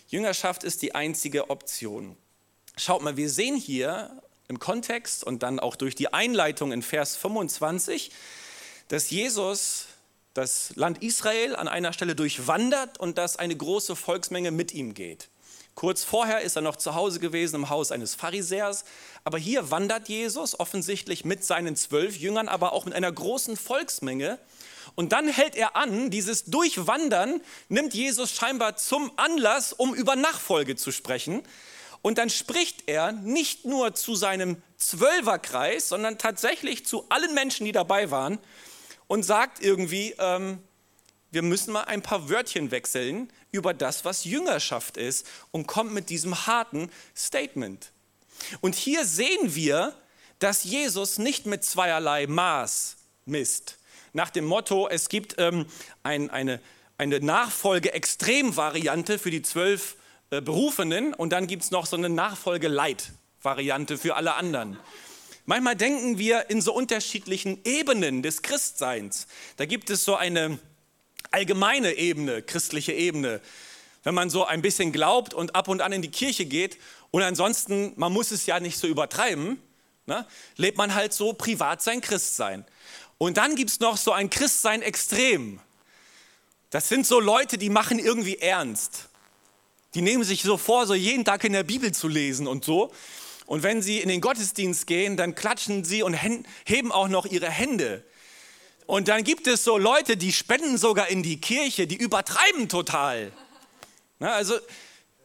Jüngerschaft 0.07 0.63
ist 0.63 0.81
die 0.81 0.95
einzige 0.95 1.49
Option. 1.49 2.17
Schaut 2.77 3.03
mal, 3.03 3.17
wir 3.17 3.29
sehen 3.29 3.55
hier 3.55 4.21
im 4.47 4.59
Kontext 4.59 5.23
und 5.23 5.43
dann 5.43 5.59
auch 5.59 5.75
durch 5.75 5.95
die 5.95 6.13
Einleitung 6.13 6.71
in 6.71 6.81
Vers 6.81 7.15
25, 7.15 8.11
dass 8.87 9.09
Jesus 9.09 9.87
das 10.35 10.73
Land 10.75 11.01
Israel 11.01 11.55
an 11.55 11.67
einer 11.67 11.93
Stelle 11.93 12.13
durchwandert 12.13 12.99
und 12.99 13.17
dass 13.17 13.37
eine 13.37 13.55
große 13.55 13.95
Volksmenge 13.95 14.51
mit 14.51 14.73
ihm 14.73 14.93
geht. 14.93 15.29
Kurz 15.75 16.03
vorher 16.03 16.41
ist 16.41 16.55
er 16.55 16.61
noch 16.61 16.75
zu 16.75 16.93
Hause 16.93 17.19
gewesen 17.19 17.55
im 17.55 17.69
Haus 17.69 17.91
eines 17.91 18.15
Pharisäers, 18.15 18.85
aber 19.23 19.37
hier 19.37 19.71
wandert 19.71 20.07
Jesus 20.07 20.59
offensichtlich 20.59 21.25
mit 21.25 21.43
seinen 21.43 21.75
zwölf 21.75 22.17
Jüngern, 22.17 22.47
aber 22.47 22.73
auch 22.73 22.85
mit 22.85 22.93
einer 22.93 23.11
großen 23.11 23.57
Volksmenge 23.57 24.37
Und 24.95 25.11
dann 25.11 25.27
hält 25.27 25.55
er 25.55 25.75
an, 25.75 26.11
dieses 26.11 26.45
Durchwandern 26.45 27.41
nimmt 27.69 27.93
Jesus 27.93 28.31
scheinbar 28.31 28.77
zum 28.77 29.11
Anlass, 29.17 29.73
um 29.73 29.93
über 29.95 30.15
Nachfolge 30.15 30.75
zu 30.75 30.91
sprechen. 30.91 31.43
Und 32.01 32.17
dann 32.17 32.29
spricht 32.29 32.83
er 32.87 33.11
nicht 33.11 33.65
nur 33.65 33.95
zu 33.95 34.15
seinem 34.15 34.61
Zwölferkreis, 34.77 35.89
sondern 35.89 36.17
tatsächlich 36.17 36.85
zu 36.85 37.05
allen 37.09 37.33
Menschen, 37.33 37.65
die 37.65 37.71
dabei 37.71 38.11
waren 38.11 38.37
und 39.07 39.23
sagt 39.23 39.61
irgendwie, 39.61 40.15
ähm, 40.19 40.59
wir 41.31 41.41
müssen 41.41 41.73
mal 41.73 41.83
ein 41.83 42.01
paar 42.01 42.29
Wörtchen 42.29 42.71
wechseln 42.71 43.31
über 43.51 43.73
das, 43.73 44.05
was 44.05 44.23
Jüngerschaft 44.23 44.97
ist 44.97 45.27
und 45.51 45.67
kommt 45.67 45.93
mit 45.93 46.09
diesem 46.09 46.47
harten 46.47 46.89
Statement. 47.15 47.91
Und 48.61 48.75
hier 48.75 49.05
sehen 49.05 49.55
wir, 49.55 49.93
dass 50.39 50.63
Jesus 50.63 51.17
nicht 51.17 51.45
mit 51.45 51.63
zweierlei 51.63 52.27
Maß 52.27 52.97
misst. 53.25 53.77
Nach 54.13 54.29
dem 54.29 54.45
Motto, 54.45 54.87
es 54.87 55.09
gibt 55.09 55.35
ähm, 55.37 55.65
ein, 56.03 56.29
eine, 56.29 56.61
eine 56.97 57.19
Nachfolge-Extrem-Variante 57.19 59.19
für 59.19 59.31
die 59.31 59.41
zwölf 59.41 59.95
äh, 60.29 60.41
Berufenen 60.41 61.13
und 61.13 61.31
dann 61.31 61.47
gibt 61.47 61.63
es 61.63 61.71
noch 61.71 61.85
so 61.85 61.97
eine 61.97 62.09
Nachfolge-Light-Variante 62.09 63.97
für 63.97 64.15
alle 64.15 64.35
anderen. 64.35 64.77
Manchmal 65.45 65.75
denken 65.75 66.17
wir 66.17 66.49
in 66.49 66.61
so 66.61 66.73
unterschiedlichen 66.73 67.59
Ebenen 67.63 68.23
des 68.23 68.41
Christseins. 68.41 69.27
Da 69.57 69.65
gibt 69.65 69.89
es 69.91 70.03
so 70.03 70.15
eine 70.15 70.57
allgemeine 71.31 71.93
Ebene, 71.93 72.41
christliche 72.41 72.93
Ebene. 72.93 73.41
Wenn 74.03 74.15
man 74.15 74.29
so 74.29 74.45
ein 74.45 74.61
bisschen 74.61 74.91
glaubt 74.91 75.33
und 75.33 75.55
ab 75.55 75.67
und 75.67 75.81
an 75.81 75.91
in 75.91 76.01
die 76.01 76.11
Kirche 76.11 76.45
geht 76.45 76.77
und 77.11 77.21
ansonsten, 77.21 77.93
man 77.95 78.11
muss 78.11 78.31
es 78.31 78.45
ja 78.47 78.59
nicht 78.59 78.77
so 78.77 78.87
übertreiben, 78.87 79.61
ne, 80.07 80.25
lebt 80.57 80.77
man 80.77 80.95
halt 80.95 81.13
so 81.13 81.33
privat 81.33 81.81
sein 81.81 82.01
Christsein. 82.01 82.65
Und 83.17 83.37
dann 83.37 83.55
gibt 83.55 83.69
es 83.69 83.79
noch 83.79 83.97
so 83.97 84.11
ein 84.11 84.29
Christsein 84.29 84.81
extrem. 84.81 85.59
Das 86.71 86.89
sind 86.89 87.05
so 87.05 87.19
Leute, 87.19 87.57
die 87.57 87.69
machen 87.69 87.99
irgendwie 87.99 88.37
ernst. 88.37 89.09
Die 89.93 90.01
nehmen 90.01 90.23
sich 90.23 90.41
so 90.41 90.57
vor, 90.57 90.87
so 90.87 90.93
jeden 90.93 91.23
Tag 91.23 91.43
in 91.43 91.53
der 91.53 91.63
Bibel 91.63 91.93
zu 91.93 92.07
lesen 92.07 92.47
und 92.47 92.65
so. 92.65 92.91
Und 93.45 93.63
wenn 93.63 93.81
sie 93.81 93.99
in 93.99 94.09
den 94.09 94.21
Gottesdienst 94.21 94.87
gehen, 94.87 95.17
dann 95.17 95.35
klatschen 95.35 95.83
sie 95.83 96.03
und 96.03 96.17
heben 96.65 96.91
auch 96.91 97.07
noch 97.07 97.25
ihre 97.25 97.49
Hände. 97.49 98.03
Und 98.87 99.07
dann 99.07 99.23
gibt 99.23 99.47
es 99.47 99.63
so 99.63 99.77
Leute, 99.77 100.17
die 100.17 100.31
spenden 100.31 100.77
sogar 100.77 101.07
in 101.09 101.23
die 101.23 101.41
Kirche, 101.41 101.87
die 101.87 101.95
übertreiben 101.95 102.69
total. 102.69 103.31
Na, 104.19 104.33
also 104.33 104.55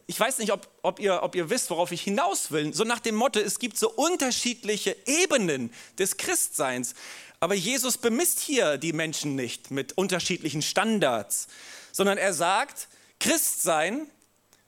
ich 0.06 0.18
weiß 0.18 0.38
nicht, 0.38 0.52
ob, 0.52 0.68
ob, 0.82 0.98
ihr, 0.98 1.22
ob 1.22 1.34
ihr 1.34 1.50
wisst, 1.50 1.70
worauf 1.70 1.92
ich 1.92 2.02
hinaus 2.02 2.50
will. 2.50 2.74
So 2.74 2.84
nach 2.84 3.00
dem 3.00 3.14
Motto, 3.14 3.38
es 3.38 3.58
gibt 3.58 3.78
so 3.78 3.90
unterschiedliche 3.90 4.96
Ebenen 5.06 5.72
des 5.98 6.16
Christseins. 6.16 6.94
Aber 7.38 7.54
Jesus 7.54 7.96
bemisst 7.96 8.40
hier 8.40 8.76
die 8.76 8.92
Menschen 8.92 9.34
nicht 9.36 9.70
mit 9.70 9.96
unterschiedlichen 9.96 10.62
Standards, 10.62 11.48
sondern 11.92 12.18
er 12.18 12.34
sagt, 12.34 12.88
Christsein 13.18 14.10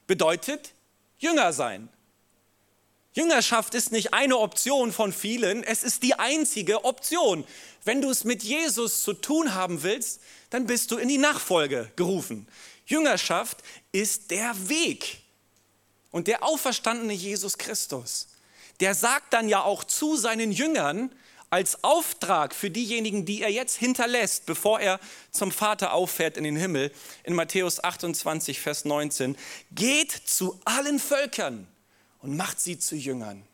bedeutet 0.07 0.73
Jünger 1.19 1.53
sein. 1.53 1.89
Jüngerschaft 3.15 3.75
ist 3.75 3.93
nicht 3.93 4.15
eine 4.15 4.39
Option 4.39 4.91
von 4.91 5.13
vielen, 5.13 5.63
es 5.65 5.83
ist 5.83 6.03
die 6.03 6.19
einzige 6.19 6.85
Option. 6.85 7.45
Wenn 7.85 8.01
du 8.01 8.11
es 8.11 8.25
mit 8.25 8.43
Jesus 8.43 9.03
zu 9.03 9.13
tun 9.13 9.55
haben 9.55 9.83
willst, 9.83 10.21
dann 10.51 10.67
bist 10.67 10.91
du 10.91 10.97
in 10.97 11.09
die 11.09 11.19
Nachfolge 11.19 11.91
gerufen. 11.97 12.49
Jüngerschaft 12.87 13.59
ist 13.93 14.31
der 14.31 14.55
Weg. 14.69 15.19
Und 16.11 16.27
der 16.27 16.43
auferstandene 16.43 17.13
Jesus 17.13 17.59
Christus, 17.59 18.29
der 18.81 18.95
sagt 18.95 19.33
dann 19.33 19.49
ja 19.49 19.63
auch 19.63 19.85
zu 19.85 20.17
seinen 20.17 20.53
Jüngern 20.53 21.11
als 21.51 21.85
Auftrag 21.85 22.55
für 22.55 22.71
diejenigen, 22.71 23.27
die 23.27 23.43
er 23.43 23.51
jetzt 23.51 23.77
hinterlässt, 23.77 24.47
bevor 24.47 24.81
er 24.81 24.99
zum 25.31 25.53
Vater 25.53 25.93
auffährt 25.93 26.39
in 26.39 26.45
den 26.45 26.57
Himmel, 26.57 26.91
in 27.25 27.35
Matthäus 27.35 27.83
28, 27.83 28.59
Vers 28.59 28.87
19, 28.87 29.37
geht 29.71 30.13
zu 30.13 30.59
allen 30.65 30.99
Völkern 30.99 31.67
und 32.23 32.37
macht 32.37 32.61
sie 32.61 32.79
zu 32.79 32.97
Jüngern. 32.97 33.45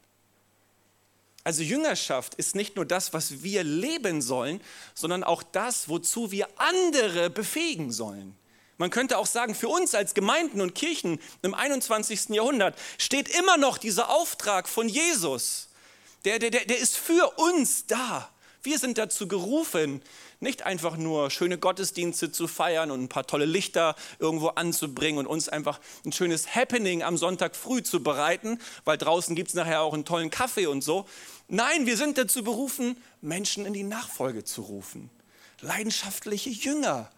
Also 1.45 1.63
Jüngerschaft 1.63 2.35
ist 2.35 2.55
nicht 2.55 2.77
nur 2.77 2.85
das, 2.85 3.15
was 3.15 3.43
wir 3.43 3.65
leben 3.65 4.21
sollen, 4.21 4.61
sondern 4.95 5.25
auch 5.25 5.43
das, 5.43 5.89
wozu 5.89 6.31
wir 6.31 6.47
andere 6.57 7.31
befähigen 7.31 7.91
sollen. 7.91 8.37
Man 8.77 8.91
könnte 8.91 9.19
auch 9.19 9.27
sagen, 9.27 9.55
für 9.55 9.69
uns 9.69 9.95
als 9.95 10.15
Gemeinden 10.15 10.61
und 10.61 10.75
Kirchen 10.75 11.19
im 11.43 11.55
21. 11.55 12.29
Jahrhundert 12.29 12.79
steht 12.99 13.29
immer 13.29 13.57
noch 13.57 13.79
dieser 13.79 14.11
Auftrag 14.11 14.69
von 14.69 14.89
Jesus. 14.89 15.69
Der, 16.25 16.39
der, 16.39 16.51
der 16.51 16.79
ist 16.79 16.97
für 16.97 17.39
uns 17.39 17.87
da. 17.87 18.31
Wir 18.63 18.79
sind 18.79 18.99
dazu 18.99 19.27
gerufen, 19.27 20.03
nicht 20.41 20.65
einfach 20.65 20.97
nur 20.97 21.31
schöne 21.31 21.59
Gottesdienste 21.59 22.31
zu 22.31 22.47
feiern 22.47 22.91
und 22.91 23.03
ein 23.03 23.09
paar 23.09 23.27
tolle 23.27 23.45
Lichter 23.45 23.97
irgendwo 24.19 24.49
anzubringen 24.49 25.19
und 25.19 25.27
uns 25.27 25.49
einfach 25.49 25.81
ein 26.05 26.13
schönes 26.13 26.55
Happening 26.55 27.03
am 27.03 27.17
Sonntag 27.17 27.57
früh 27.57 27.83
zu 27.83 28.03
bereiten, 28.03 28.59
weil 28.85 28.99
draußen 28.99 29.35
gibt 29.35 29.49
es 29.49 29.55
nachher 29.55 29.83
auch 29.83 29.95
einen 29.95 30.05
tollen 30.05 30.31
Kaffee 30.31 30.67
und 30.67 30.83
so. 30.83 31.07
Nein, 31.49 31.87
wir 31.87 31.97
sind 31.97 32.19
dazu 32.19 32.45
berufen, 32.45 32.97
Menschen 33.21 33.67
in 33.67 33.73
die 33.73 33.83
Nachfolge 33.83 34.45
zu 34.45 34.63
rufen, 34.63 35.11
leidenschaftliche 35.61 36.51
Jünger 36.51 37.11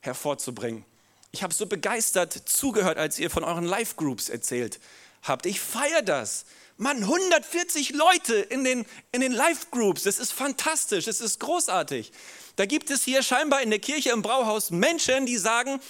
hervorzubringen. 0.00 0.84
Ich 1.32 1.42
habe 1.42 1.54
so 1.54 1.66
begeistert 1.66 2.32
zugehört, 2.32 2.98
als 2.98 3.18
ihr 3.18 3.30
von 3.30 3.42
euren 3.42 3.64
Live-Groups 3.64 4.28
erzählt 4.28 4.78
habt. 5.22 5.46
Ich 5.46 5.60
feiere 5.60 6.02
das. 6.02 6.44
Mann, 6.76 6.98
140 6.98 7.90
Leute 7.90 8.34
in 8.34 8.64
den, 8.64 8.84
in 9.12 9.20
den 9.20 9.32
Live-Groups. 9.32 10.02
Das 10.02 10.18
ist 10.18 10.32
fantastisch, 10.32 11.04
das 11.04 11.20
ist 11.20 11.38
großartig. 11.38 12.12
Da 12.56 12.66
gibt 12.66 12.90
es 12.90 13.04
hier 13.04 13.22
scheinbar 13.22 13.62
in 13.62 13.70
der 13.70 13.78
Kirche 13.78 14.10
im 14.10 14.22
Brauhaus 14.22 14.70
Menschen, 14.70 15.26
die 15.26 15.36
sagen, 15.36 15.80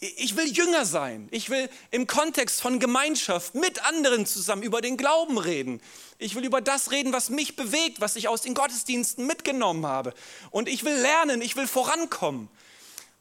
ich 0.00 0.36
will 0.36 0.46
Jünger 0.46 0.84
sein. 0.84 1.28
Ich 1.32 1.50
will 1.50 1.68
im 1.90 2.06
Kontext 2.06 2.60
von 2.60 2.78
Gemeinschaft 2.78 3.56
mit 3.56 3.84
anderen 3.84 4.26
zusammen 4.26 4.62
über 4.62 4.80
den 4.80 4.96
Glauben 4.96 5.38
reden. 5.38 5.80
Ich 6.18 6.36
will 6.36 6.44
über 6.44 6.60
das 6.60 6.92
reden, 6.92 7.12
was 7.12 7.30
mich 7.30 7.56
bewegt, 7.56 8.00
was 8.00 8.14
ich 8.14 8.28
aus 8.28 8.42
den 8.42 8.54
Gottesdiensten 8.54 9.26
mitgenommen 9.26 9.86
habe. 9.86 10.14
Und 10.50 10.68
ich 10.68 10.84
will 10.84 10.94
lernen, 10.94 11.42
ich 11.42 11.56
will 11.56 11.66
vorankommen. 11.66 12.48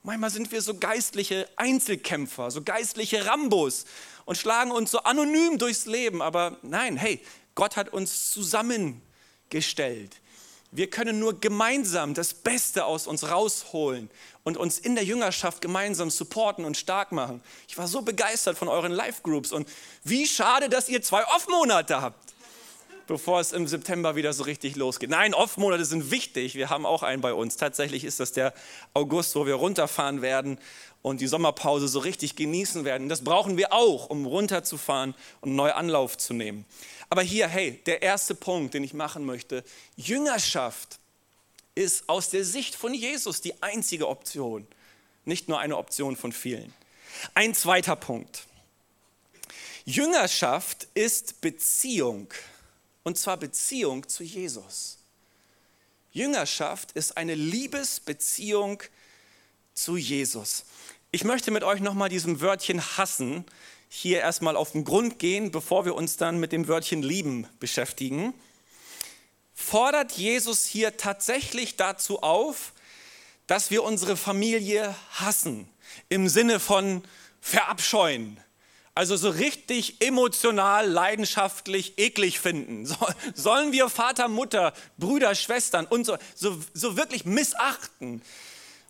Manchmal 0.04 0.30
sind 0.30 0.52
wir 0.52 0.62
so 0.62 0.78
geistliche 0.78 1.50
Einzelkämpfer, 1.56 2.52
so 2.52 2.62
geistliche 2.62 3.26
Rambos 3.26 3.86
und 4.28 4.38
schlagen 4.38 4.72
uns 4.72 4.92
so 4.92 5.00
anonym 5.00 5.58
durchs 5.58 5.86
Leben. 5.86 6.22
Aber 6.22 6.58
nein, 6.62 6.98
hey, 6.98 7.20
Gott 7.56 7.78
hat 7.78 7.90
uns 7.90 8.30
zusammengestellt. 8.30 10.18
Wir 10.70 10.90
können 10.90 11.18
nur 11.18 11.40
gemeinsam 11.40 12.14
das 12.14 12.34
Beste 12.34 12.86
aus 12.86 13.08
uns 13.08 13.32
rausholen 13.32 14.12
und 14.44 14.58
uns 14.58 14.80
in 14.80 14.96
der 14.96 15.06
Jüngerschaft 15.06 15.62
gemeinsam 15.62 16.10
supporten 16.10 16.66
und 16.66 16.76
stark 16.76 17.14
machen. 17.14 17.42
Ich 17.70 17.78
war 17.78 17.88
so 17.88 18.02
begeistert 18.02 18.58
von 18.58 18.68
euren 18.68 18.92
Live-Groups 18.92 19.54
und 19.54 19.68
wie 20.04 20.28
schade, 20.28 20.68
dass 20.68 20.90
ihr 20.90 21.02
zwei 21.02 21.24
Off-Monate 21.24 22.02
habt, 22.02 22.34
bevor 23.08 23.40
es 23.40 23.54
im 23.54 23.66
September 23.66 24.18
wieder 24.18 24.34
so 24.34 24.44
richtig 24.44 24.76
losgeht. 24.76 25.10
Nein, 25.10 25.34
Off-Monate 25.34 25.86
sind 25.86 26.12
wichtig. 26.12 26.56
Wir 26.56 26.70
haben 26.70 26.86
auch 26.86 27.02
einen 27.02 27.22
bei 27.22 27.34
uns. 27.34 27.56
Tatsächlich 27.56 28.04
ist 28.04 28.20
das 28.20 28.34
der 28.34 28.54
August, 28.94 29.36
wo 29.36 29.46
wir 29.46 29.56
runterfahren 29.56 30.22
werden 30.22 30.60
und 31.08 31.22
die 31.22 31.28
Sommerpause 31.28 31.88
so 31.88 32.00
richtig 32.00 32.36
genießen 32.36 32.86
werden. 32.86 33.10
Das 33.10 33.24
brauchen 33.24 33.58
wir 33.58 33.74
auch, 33.74 34.10
um 34.10 34.26
runterzufahren 34.26 35.16
und 35.42 35.56
neu 35.56 35.72
Anlauf 35.72 36.18
zu 36.18 36.34
nehmen. 36.34 36.66
Aber 37.10 37.22
hier, 37.22 37.48
hey, 37.48 37.82
der 37.86 38.02
erste 38.02 38.36
Punkt, 38.36 38.74
den 38.74 38.84
ich 38.84 38.94
machen 38.94 39.26
möchte, 39.26 39.64
Jüngerschaft 39.96 41.00
ist 41.76 42.10
aus 42.10 42.30
der 42.30 42.44
Sicht 42.44 42.76
von 42.76 42.94
Jesus 42.94 43.42
die 43.42 43.62
einzige 43.62 44.08
Option, 44.08 44.68
nicht 45.26 45.48
nur 45.48 45.60
eine 45.60 45.78
Option 45.78 46.16
von 46.16 46.32
vielen. 46.32 46.74
Ein 47.34 47.54
zweiter 47.56 47.96
Punkt. 47.96 48.46
Jüngerschaft 49.86 50.88
ist 50.94 51.40
Beziehung, 51.40 52.28
und 53.04 53.18
zwar 53.18 53.38
Beziehung 53.38 54.08
zu 54.10 54.24
Jesus. 54.24 54.98
Jüngerschaft 56.12 56.92
ist 56.94 57.16
eine 57.16 57.36
Liebesbeziehung 57.36 58.84
zu 59.74 59.96
Jesus. 59.96 60.66
Ich 61.10 61.24
möchte 61.24 61.52
mit 61.52 61.64
euch 61.64 61.80
nochmal 61.80 62.10
diesem 62.10 62.42
Wörtchen 62.42 62.82
hassen 62.98 63.46
hier 63.88 64.20
erstmal 64.20 64.58
auf 64.58 64.74
den 64.74 64.84
Grund 64.84 65.20
gehen, 65.20 65.52
bevor 65.52 65.86
wir 65.86 65.96
uns 65.96 66.18
dann 66.18 66.38
mit 66.38 66.52
dem 66.52 66.68
Wörtchen 66.68 67.02
lieben 67.02 67.48
beschäftigen, 67.62 68.34
fordert 69.54 70.12
Jesus 70.12 70.66
hier 70.66 70.98
tatsächlich 70.98 71.78
dazu 71.78 72.22
auf, 72.22 72.74
dass 73.48 73.72
wir 73.72 73.84
unsere 73.84 74.18
Familie 74.18 74.94
hassen, 75.14 75.70
im 76.10 76.28
Sinne 76.28 76.60
von 76.60 77.02
verabscheuen. 77.40 78.38
Also 78.94 79.16
so 79.16 79.30
richtig 79.30 80.02
emotional, 80.02 80.90
leidenschaftlich, 80.90 81.98
eklig 81.98 82.42
finden. 82.42 82.86
So, 82.86 82.98
sollen 83.34 83.72
wir 83.72 83.90
Vater, 83.90 84.28
Mutter, 84.28 84.74
Brüder, 84.98 85.36
Schwestern 85.36 85.86
und 85.86 86.06
so, 86.06 86.18
so, 86.36 86.62
so 86.74 86.98
wirklich 86.98 87.24
missachten? 87.24 88.22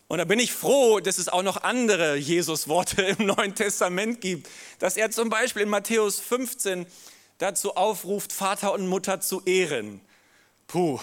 Und 0.08 0.18
da 0.18 0.24
bin 0.24 0.38
ich 0.38 0.52
froh, 0.52 1.00
dass 1.00 1.18
es 1.18 1.28
auch 1.28 1.42
noch 1.42 1.62
andere 1.62 2.16
Jesus-Worte 2.16 3.02
im 3.02 3.26
Neuen 3.26 3.54
Testament 3.54 4.22
gibt, 4.22 4.48
dass 4.78 4.96
er 4.96 5.10
zum 5.10 5.28
Beispiel 5.28 5.62
in 5.62 5.68
Matthäus 5.68 6.18
15 6.18 6.86
dazu 7.36 7.76
aufruft, 7.76 8.32
Vater 8.32 8.72
und 8.72 8.88
Mutter 8.88 9.20
zu 9.20 9.42
ehren. 9.44 10.00
Puh, 10.66 10.98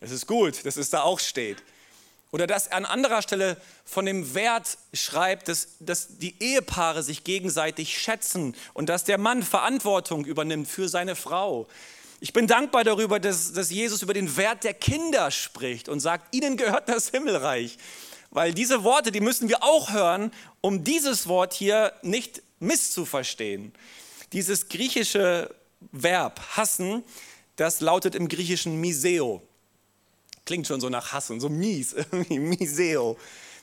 es 0.00 0.10
ist 0.10 0.26
gut, 0.26 0.66
dass 0.66 0.76
es 0.76 0.90
da 0.90 1.02
auch 1.02 1.20
steht. 1.20 1.62
Oder 2.32 2.46
dass 2.46 2.66
er 2.66 2.76
an 2.76 2.84
anderer 2.84 3.22
Stelle 3.22 3.56
von 3.84 4.04
dem 4.04 4.34
Wert 4.34 4.76
schreibt, 4.92 5.48
dass, 5.48 5.68
dass 5.78 6.18
die 6.18 6.34
Ehepaare 6.42 7.02
sich 7.02 7.24
gegenseitig 7.24 7.96
schätzen 7.96 8.54
und 8.74 8.88
dass 8.88 9.04
der 9.04 9.18
Mann 9.18 9.42
Verantwortung 9.42 10.24
übernimmt 10.26 10.68
für 10.68 10.88
seine 10.88 11.16
Frau. 11.16 11.66
Ich 12.20 12.32
bin 12.32 12.46
dankbar 12.46 12.84
darüber, 12.84 13.20
dass, 13.20 13.52
dass 13.52 13.70
Jesus 13.70 14.02
über 14.02 14.14
den 14.14 14.36
Wert 14.36 14.64
der 14.64 14.74
Kinder 14.74 15.30
spricht 15.30 15.88
und 15.88 16.00
sagt, 16.00 16.34
ihnen 16.34 16.56
gehört 16.56 16.88
das 16.88 17.10
Himmelreich. 17.10 17.78
Weil 18.34 18.52
diese 18.52 18.82
Worte, 18.82 19.12
die 19.12 19.20
müssen 19.20 19.48
wir 19.48 19.62
auch 19.62 19.92
hören, 19.92 20.32
um 20.60 20.82
dieses 20.82 21.28
Wort 21.28 21.54
hier 21.54 21.92
nicht 22.02 22.42
misszuverstehen. 22.58 23.72
Dieses 24.32 24.68
griechische 24.68 25.54
Verb 25.92 26.40
hassen, 26.56 27.04
das 27.54 27.80
lautet 27.80 28.16
im 28.16 28.28
Griechischen 28.28 28.80
miseo. 28.80 29.40
Klingt 30.44 30.66
schon 30.66 30.80
so 30.80 30.88
nach 30.88 31.12
Hassen, 31.12 31.38
so 31.40 31.48
mies, 31.48 31.94
Miseo. 32.28 33.16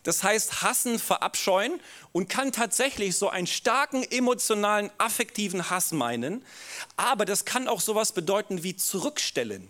Das 0.04 0.24
heißt, 0.24 0.62
hassen, 0.62 1.00
verabscheuen 1.00 1.82
und 2.14 2.30
kann 2.30 2.54
tatsächlich 2.54 3.18
so 3.18 3.30
einen 3.30 3.48
starken 3.48 4.04
emotionalen, 4.10 4.90
affektiven 4.98 5.70
Hass 5.70 5.92
meinen. 5.92 6.46
Aber 6.96 7.26
das 7.26 7.44
kann 7.44 7.68
auch 7.68 7.82
sowas 7.82 8.14
bedeuten 8.14 8.64
wie 8.64 8.78
zurückstellen 8.78 9.68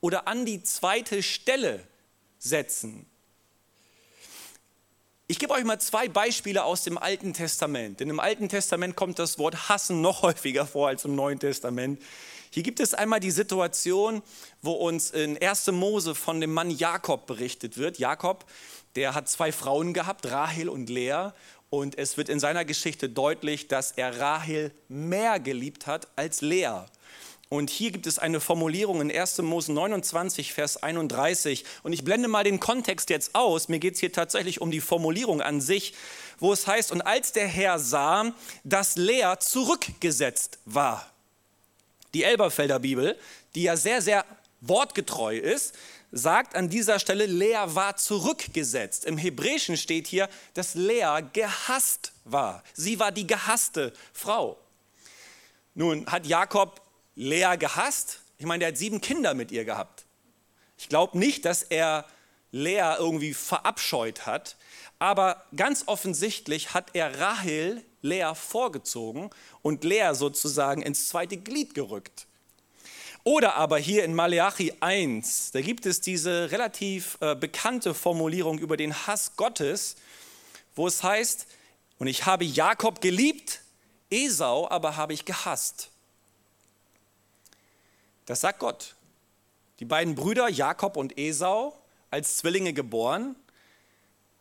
oder 0.00 0.28
an 0.28 0.44
die 0.44 0.62
zweite 0.62 1.22
Stelle 1.22 1.82
setzen. 2.38 3.06
Ich 5.32 5.38
gebe 5.38 5.54
euch 5.54 5.64
mal 5.64 5.78
zwei 5.78 6.08
Beispiele 6.08 6.62
aus 6.62 6.82
dem 6.82 6.98
Alten 6.98 7.32
Testament. 7.32 8.00
Denn 8.00 8.10
im 8.10 8.20
Alten 8.20 8.50
Testament 8.50 8.96
kommt 8.96 9.18
das 9.18 9.38
Wort 9.38 9.70
hassen 9.70 10.02
noch 10.02 10.20
häufiger 10.20 10.66
vor 10.66 10.88
als 10.88 11.06
im 11.06 11.14
Neuen 11.14 11.38
Testament. 11.38 12.02
Hier 12.50 12.62
gibt 12.62 12.80
es 12.80 12.92
einmal 12.92 13.18
die 13.18 13.30
Situation, 13.30 14.22
wo 14.60 14.72
uns 14.72 15.10
in 15.10 15.42
1. 15.42 15.68
Mose 15.68 16.14
von 16.14 16.38
dem 16.38 16.52
Mann 16.52 16.70
Jakob 16.70 17.24
berichtet 17.24 17.78
wird. 17.78 17.98
Jakob, 17.98 18.44
der 18.94 19.14
hat 19.14 19.26
zwei 19.26 19.52
Frauen 19.52 19.94
gehabt, 19.94 20.30
Rahel 20.30 20.68
und 20.68 20.90
Lea. 20.90 21.30
Und 21.70 21.96
es 21.96 22.18
wird 22.18 22.28
in 22.28 22.38
seiner 22.38 22.66
Geschichte 22.66 23.08
deutlich, 23.08 23.68
dass 23.68 23.92
er 23.92 24.20
Rahel 24.20 24.70
mehr 24.88 25.40
geliebt 25.40 25.86
hat 25.86 26.08
als 26.14 26.42
Lea. 26.42 26.82
Und 27.52 27.68
hier 27.68 27.90
gibt 27.90 28.06
es 28.06 28.18
eine 28.18 28.40
Formulierung 28.40 29.02
in 29.02 29.14
1. 29.14 29.36
Mose 29.42 29.74
29, 29.74 30.54
Vers 30.54 30.82
31. 30.82 31.66
Und 31.82 31.92
ich 31.92 32.02
blende 32.02 32.26
mal 32.26 32.44
den 32.44 32.60
Kontext 32.60 33.10
jetzt 33.10 33.34
aus. 33.34 33.68
Mir 33.68 33.78
geht 33.78 33.92
es 33.92 34.00
hier 34.00 34.10
tatsächlich 34.10 34.62
um 34.62 34.70
die 34.70 34.80
Formulierung 34.80 35.42
an 35.42 35.60
sich, 35.60 35.92
wo 36.38 36.54
es 36.54 36.66
heißt, 36.66 36.90
und 36.92 37.02
als 37.02 37.32
der 37.32 37.46
Herr 37.46 37.78
sah, 37.78 38.32
dass 38.64 38.96
Lea 38.96 39.34
zurückgesetzt 39.38 40.60
war, 40.64 41.06
die 42.14 42.24
Elberfelder 42.24 42.78
Bibel, 42.78 43.18
die 43.54 43.64
ja 43.64 43.76
sehr, 43.76 44.00
sehr 44.00 44.24
wortgetreu 44.62 45.36
ist, 45.36 45.74
sagt 46.10 46.56
an 46.56 46.70
dieser 46.70 46.98
Stelle, 47.00 47.26
Lea 47.26 47.64
war 47.66 47.98
zurückgesetzt. 47.98 49.04
Im 49.04 49.18
Hebräischen 49.18 49.76
steht 49.76 50.06
hier, 50.06 50.30
dass 50.54 50.74
Lea 50.74 51.20
gehasst 51.34 52.12
war. 52.24 52.64
Sie 52.72 52.98
war 52.98 53.12
die 53.12 53.26
gehasste 53.26 53.92
Frau. 54.14 54.56
Nun 55.74 56.06
hat 56.06 56.26
Jakob 56.26 56.81
Lea 57.14 57.56
gehasst. 57.58 58.20
Ich 58.38 58.46
meine, 58.46 58.60
der 58.60 58.68
hat 58.68 58.78
sieben 58.78 59.00
Kinder 59.00 59.34
mit 59.34 59.52
ihr 59.52 59.64
gehabt. 59.64 60.04
Ich 60.78 60.88
glaube 60.88 61.18
nicht, 61.18 61.44
dass 61.44 61.62
er 61.62 62.06
Lea 62.50 62.96
irgendwie 62.98 63.34
verabscheut 63.34 64.26
hat, 64.26 64.56
aber 64.98 65.44
ganz 65.56 65.84
offensichtlich 65.86 66.74
hat 66.74 66.90
er 66.94 67.18
Rahel 67.18 67.84
Lea 68.02 68.32
vorgezogen 68.34 69.30
und 69.62 69.84
Lea 69.84 70.10
sozusagen 70.12 70.82
ins 70.82 71.08
zweite 71.08 71.36
Glied 71.36 71.74
gerückt. 71.74 72.26
Oder 73.24 73.54
aber 73.54 73.78
hier 73.78 74.04
in 74.04 74.14
Maleachi 74.14 74.74
1, 74.80 75.52
da 75.52 75.60
gibt 75.60 75.86
es 75.86 76.00
diese 76.00 76.50
relativ 76.50 77.16
äh, 77.20 77.36
bekannte 77.36 77.94
Formulierung 77.94 78.58
über 78.58 78.76
den 78.76 79.06
Hass 79.06 79.36
Gottes, 79.36 79.94
wo 80.74 80.88
es 80.88 81.04
heißt, 81.04 81.46
und 81.98 82.08
ich 82.08 82.26
habe 82.26 82.44
Jakob 82.44 83.00
geliebt, 83.00 83.60
Esau 84.10 84.68
aber 84.68 84.96
habe 84.96 85.12
ich 85.12 85.24
gehasst. 85.24 85.91
Das 88.26 88.40
sagt 88.40 88.60
Gott. 88.60 88.94
Die 89.80 89.84
beiden 89.84 90.14
Brüder 90.14 90.48
Jakob 90.48 90.96
und 90.96 91.18
Esau 91.18 91.76
als 92.10 92.36
Zwillinge 92.36 92.72
geboren 92.72 93.36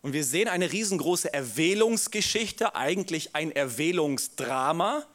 und 0.01 0.13
wir 0.13 0.23
sehen 0.23 0.47
eine 0.47 0.71
riesengroße 0.71 1.33
Erwählungsgeschichte, 1.33 2.75
eigentlich 2.75 3.35
ein 3.35 3.51
Erwählungsdrama. 3.51 5.05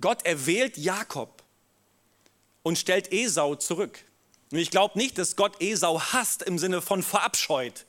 Gott 0.00 0.24
erwählt 0.24 0.78
Jakob 0.78 1.42
und 2.62 2.78
stellt 2.78 3.12
Esau 3.12 3.54
zurück. 3.54 4.04
Und 4.50 4.58
ich 4.58 4.70
glaube 4.70 4.98
nicht, 4.98 5.18
dass 5.18 5.36
Gott 5.36 5.60
Esau 5.60 6.00
hasst 6.00 6.42
im 6.42 6.58
Sinne 6.58 6.80
von 6.80 7.02
verabscheut. 7.02 7.86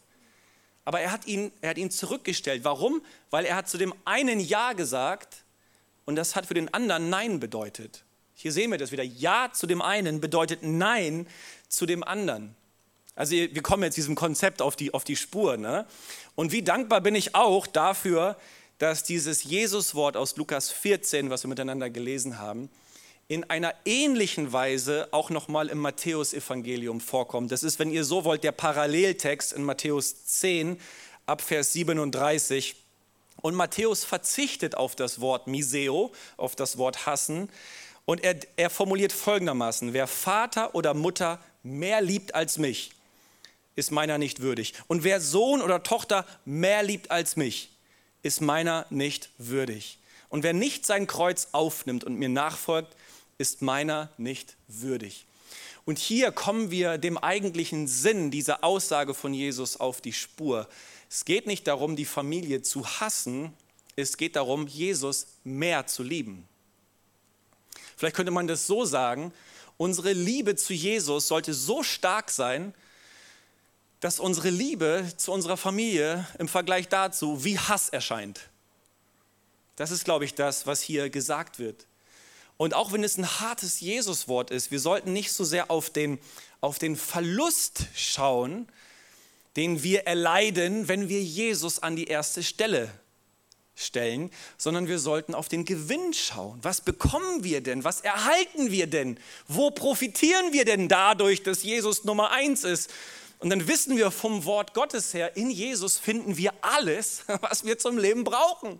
Aber 0.85 0.99
er 0.99 1.11
hat, 1.11 1.25
ihn, 1.25 1.51
er 1.61 1.71
hat 1.71 1.77
ihn 1.77 1.91
zurückgestellt. 1.91 2.65
Warum? 2.65 3.01
Weil 3.29 3.45
er 3.45 3.55
hat 3.55 3.69
zu 3.69 3.77
dem 3.77 3.93
einen 4.03 4.41
Ja 4.41 4.73
gesagt 4.73 5.43
und 6.05 6.17
das 6.17 6.35
hat 6.35 6.45
für 6.45 6.53
den 6.53 6.73
anderen 6.73 7.09
Nein 7.09 7.39
bedeutet. 7.39 8.03
Hier 8.43 8.51
sehen 8.51 8.71
wir 8.71 8.77
das 8.77 8.91
wieder. 8.91 9.03
Ja 9.03 9.51
zu 9.53 9.67
dem 9.67 9.81
einen 9.81 10.19
bedeutet 10.19 10.63
Nein 10.63 11.27
zu 11.69 11.85
dem 11.85 12.03
anderen. 12.03 12.53
Also 13.15 13.31
wir 13.31 13.61
kommen 13.61 13.83
jetzt 13.83 13.95
diesem 13.95 14.15
Konzept 14.15 14.61
auf 14.61 14.75
die, 14.75 14.93
auf 14.93 15.05
die 15.05 15.15
Spur. 15.15 15.55
Ne? 15.55 15.87
Und 16.35 16.51
wie 16.51 16.61
dankbar 16.61 16.99
bin 16.99 17.15
ich 17.15 17.35
auch 17.35 17.65
dafür, 17.67 18.35
dass 18.79 19.03
dieses 19.03 19.45
Jesuswort 19.45 20.17
aus 20.17 20.35
Lukas 20.35 20.71
14, 20.71 21.29
was 21.29 21.45
wir 21.45 21.47
miteinander 21.47 21.89
gelesen 21.89 22.37
haben, 22.37 22.69
in 23.29 23.49
einer 23.49 23.73
ähnlichen 23.85 24.51
Weise 24.51 25.07
auch 25.11 25.29
nochmal 25.29 25.69
im 25.69 25.77
Matthäusevangelium 25.77 26.99
vorkommt. 26.99 27.49
Das 27.49 27.63
ist, 27.63 27.79
wenn 27.79 27.91
ihr 27.91 28.03
so 28.03 28.25
wollt, 28.25 28.43
der 28.43 28.51
Paralleltext 28.51 29.53
in 29.53 29.63
Matthäus 29.63 30.25
10 30.25 30.81
ab 31.27 31.39
Vers 31.39 31.71
37. 31.71 32.75
Und 33.37 33.55
Matthäus 33.55 34.03
verzichtet 34.03 34.75
auf 34.75 34.97
das 34.97 35.21
Wort 35.21 35.47
Miseo, 35.47 36.11
auf 36.35 36.57
das 36.57 36.77
Wort 36.77 37.05
hassen. 37.05 37.49
Und 38.05 38.23
er, 38.23 38.35
er 38.57 38.69
formuliert 38.69 39.13
folgendermaßen, 39.13 39.93
wer 39.93 40.07
Vater 40.07 40.75
oder 40.75 40.93
Mutter 40.93 41.39
mehr 41.63 42.01
liebt 42.01 42.35
als 42.35 42.57
mich, 42.57 42.91
ist 43.75 43.91
meiner 43.91 44.17
nicht 44.17 44.41
würdig. 44.41 44.73
Und 44.87 45.03
wer 45.03 45.21
Sohn 45.21 45.61
oder 45.61 45.83
Tochter 45.83 46.25
mehr 46.45 46.83
liebt 46.83 47.11
als 47.11 47.35
mich, 47.35 47.71
ist 48.21 48.41
meiner 48.41 48.85
nicht 48.89 49.29
würdig. 49.37 49.99
Und 50.29 50.43
wer 50.43 50.53
nicht 50.53 50.85
sein 50.85 51.07
Kreuz 51.07 51.49
aufnimmt 51.51 52.03
und 52.03 52.17
mir 52.17 52.29
nachfolgt, 52.29 52.95
ist 53.37 53.61
meiner 53.61 54.09
nicht 54.17 54.55
würdig. 54.67 55.25
Und 55.85 55.99
hier 55.99 56.31
kommen 56.31 56.71
wir 56.71 56.97
dem 56.97 57.17
eigentlichen 57.17 57.87
Sinn 57.87 58.31
dieser 58.31 58.63
Aussage 58.63 59.13
von 59.13 59.33
Jesus 59.33 59.79
auf 59.79 60.01
die 60.01 60.13
Spur. 60.13 60.67
Es 61.09 61.25
geht 61.25 61.45
nicht 61.45 61.67
darum, 61.67 61.95
die 61.95 62.05
Familie 62.05 62.61
zu 62.61 62.85
hassen, 62.85 63.53
es 63.95 64.17
geht 64.17 64.35
darum, 64.35 64.65
Jesus 64.67 65.27
mehr 65.43 65.85
zu 65.85 66.01
lieben. 66.03 66.47
Vielleicht 67.95 68.15
könnte 68.15 68.31
man 68.31 68.47
das 68.47 68.67
so 68.67 68.85
sagen, 68.85 69.33
unsere 69.77 70.13
Liebe 70.13 70.55
zu 70.55 70.73
Jesus 70.73 71.27
sollte 71.27 71.53
so 71.53 71.83
stark 71.83 72.31
sein, 72.31 72.73
dass 73.99 74.19
unsere 74.19 74.49
Liebe 74.49 75.05
zu 75.15 75.31
unserer 75.31 75.57
Familie 75.57 76.27
im 76.37 76.47
Vergleich 76.47 76.89
dazu 76.89 77.43
wie 77.43 77.57
Hass 77.57 77.89
erscheint. 77.89 78.49
Das 79.75 79.91
ist, 79.91 80.05
glaube 80.05 80.25
ich, 80.25 80.35
das, 80.35 80.67
was 80.67 80.81
hier 80.81 81.09
gesagt 81.09 81.57
wird. 81.57 81.87
Und 82.57 82.73
auch 82.73 82.91
wenn 82.91 83.03
es 83.03 83.17
ein 83.17 83.39
hartes 83.39 83.79
Jesuswort 83.79 84.51
ist, 84.51 84.71
wir 84.71 84.79
sollten 84.79 85.13
nicht 85.13 85.31
so 85.31 85.43
sehr 85.43 85.71
auf 85.71 85.89
den, 85.89 86.19
auf 86.61 86.79
den 86.79 86.95
Verlust 86.95 87.85
schauen, 87.95 88.67
den 89.55 89.83
wir 89.83 90.05
erleiden, 90.05 90.87
wenn 90.87 91.09
wir 91.09 91.21
Jesus 91.21 91.79
an 91.79 91.95
die 91.95 92.07
erste 92.07 92.43
Stelle 92.43 92.91
stellen, 93.75 94.29
sondern 94.57 94.87
wir 94.87 94.99
sollten 94.99 95.33
auf 95.33 95.49
den 95.49 95.65
Gewinn 95.65 96.13
schauen. 96.13 96.59
Was 96.61 96.81
bekommen 96.81 97.43
wir 97.43 97.61
denn? 97.61 97.83
Was 97.83 98.01
erhalten 98.01 98.71
wir 98.71 98.87
denn? 98.87 99.19
Wo 99.47 99.71
profitieren 99.71 100.53
wir 100.53 100.65
denn 100.65 100.87
dadurch, 100.87 101.43
dass 101.43 101.63
Jesus 101.63 102.03
Nummer 102.03 102.31
eins 102.31 102.63
ist? 102.63 102.91
Und 103.39 103.49
dann 103.49 103.67
wissen 103.67 103.97
wir 103.97 104.11
vom 104.11 104.45
Wort 104.45 104.73
Gottes 104.73 105.13
her, 105.13 105.35
in 105.35 105.49
Jesus 105.49 105.97
finden 105.97 106.37
wir 106.37 106.53
alles, 106.61 107.23
was 107.41 107.65
wir 107.65 107.77
zum 107.77 107.97
Leben 107.97 108.23
brauchen. 108.23 108.79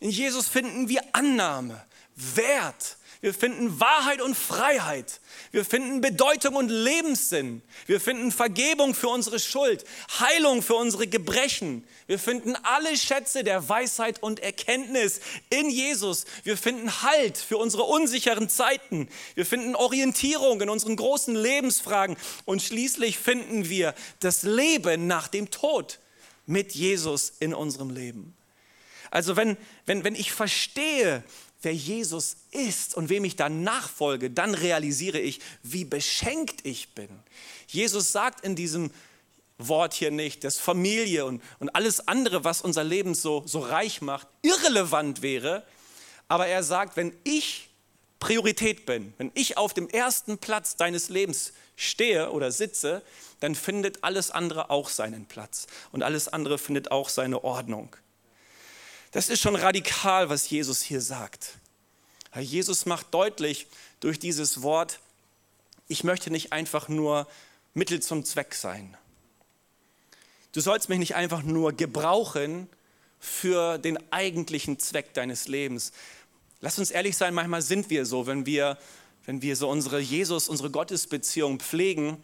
In 0.00 0.10
Jesus 0.10 0.48
finden 0.48 0.88
wir 0.88 1.02
Annahme, 1.12 1.84
Wert, 2.16 2.96
wir 3.22 3.32
finden 3.32 3.78
Wahrheit 3.78 4.20
und 4.20 4.36
Freiheit. 4.36 5.20
Wir 5.52 5.64
finden 5.64 6.00
Bedeutung 6.00 6.56
und 6.56 6.68
Lebenssinn. 6.68 7.62
Wir 7.86 8.00
finden 8.00 8.32
Vergebung 8.32 8.94
für 8.94 9.10
unsere 9.10 9.38
Schuld, 9.38 9.84
Heilung 10.18 10.60
für 10.60 10.74
unsere 10.74 11.06
Gebrechen. 11.06 11.86
Wir 12.08 12.18
finden 12.18 12.56
alle 12.64 12.96
Schätze 12.96 13.44
der 13.44 13.68
Weisheit 13.68 14.20
und 14.24 14.40
Erkenntnis 14.40 15.20
in 15.50 15.70
Jesus. 15.70 16.24
Wir 16.42 16.56
finden 16.56 17.02
Halt 17.02 17.38
für 17.38 17.58
unsere 17.58 17.84
unsicheren 17.84 18.48
Zeiten. 18.48 19.08
Wir 19.36 19.46
finden 19.46 19.76
Orientierung 19.76 20.60
in 20.60 20.68
unseren 20.68 20.96
großen 20.96 21.36
Lebensfragen. 21.36 22.16
Und 22.44 22.60
schließlich 22.60 23.18
finden 23.18 23.68
wir 23.68 23.94
das 24.18 24.42
Leben 24.42 25.06
nach 25.06 25.28
dem 25.28 25.48
Tod 25.48 26.00
mit 26.44 26.74
Jesus 26.74 27.34
in 27.38 27.54
unserem 27.54 27.90
Leben. 27.90 28.36
Also 29.12 29.36
wenn, 29.36 29.56
wenn, 29.86 30.02
wenn 30.02 30.16
ich 30.16 30.32
verstehe, 30.32 31.22
wer 31.62 31.74
Jesus 31.74 32.36
ist 32.50 32.96
und 32.96 33.08
wem 33.08 33.24
ich 33.24 33.36
dann 33.36 33.62
nachfolge, 33.62 34.30
dann 34.30 34.54
realisiere 34.54 35.18
ich, 35.18 35.40
wie 35.62 35.84
beschenkt 35.84 36.66
ich 36.66 36.94
bin. 36.94 37.08
Jesus 37.66 38.12
sagt 38.12 38.44
in 38.44 38.56
diesem 38.56 38.90
Wort 39.58 39.94
hier 39.94 40.10
nicht, 40.10 40.44
dass 40.44 40.58
Familie 40.58 41.24
und, 41.24 41.42
und 41.58 41.74
alles 41.74 42.06
andere, 42.08 42.44
was 42.44 42.62
unser 42.62 42.84
Leben 42.84 43.14
so, 43.14 43.44
so 43.46 43.60
reich 43.60 44.00
macht, 44.00 44.26
irrelevant 44.42 45.22
wäre. 45.22 45.64
Aber 46.28 46.46
er 46.46 46.62
sagt, 46.62 46.96
wenn 46.96 47.12
ich 47.24 47.68
Priorität 48.18 48.86
bin, 48.86 49.12
wenn 49.18 49.32
ich 49.34 49.58
auf 49.58 49.74
dem 49.74 49.88
ersten 49.88 50.38
Platz 50.38 50.76
deines 50.76 51.08
Lebens 51.08 51.52
stehe 51.76 52.30
oder 52.30 52.52
sitze, 52.52 53.02
dann 53.40 53.54
findet 53.54 54.04
alles 54.04 54.30
andere 54.30 54.70
auch 54.70 54.88
seinen 54.88 55.26
Platz 55.26 55.66
und 55.90 56.02
alles 56.02 56.28
andere 56.28 56.58
findet 56.58 56.92
auch 56.92 57.08
seine 57.08 57.42
Ordnung. 57.42 57.96
Das 59.12 59.28
ist 59.28 59.40
schon 59.40 59.56
radikal, 59.56 60.30
was 60.30 60.48
Jesus 60.48 60.82
hier 60.82 61.02
sagt. 61.02 61.58
Jesus 62.34 62.86
macht 62.86 63.12
deutlich 63.12 63.66
durch 64.00 64.18
dieses 64.18 64.62
Wort, 64.62 65.00
ich 65.86 66.02
möchte 66.02 66.30
nicht 66.30 66.52
einfach 66.52 66.88
nur 66.88 67.28
Mittel 67.74 68.00
zum 68.00 68.24
Zweck 68.24 68.54
sein. 68.54 68.96
Du 70.52 70.60
sollst 70.60 70.88
mich 70.88 70.98
nicht 70.98 71.14
einfach 71.14 71.42
nur 71.42 71.74
gebrauchen 71.74 72.68
für 73.20 73.76
den 73.76 73.98
eigentlichen 74.10 74.78
Zweck 74.78 75.12
deines 75.12 75.46
Lebens. 75.46 75.92
Lass 76.62 76.78
uns 76.78 76.90
ehrlich 76.90 77.16
sein, 77.16 77.34
manchmal 77.34 77.60
sind 77.60 77.90
wir 77.90 78.06
so, 78.06 78.26
wenn 78.26 78.46
wir, 78.46 78.78
wenn 79.26 79.42
wir 79.42 79.56
so 79.56 79.68
unsere 79.68 80.00
Jesus, 80.00 80.48
unsere 80.48 80.70
Gottesbeziehung 80.70 81.60
pflegen, 81.60 82.22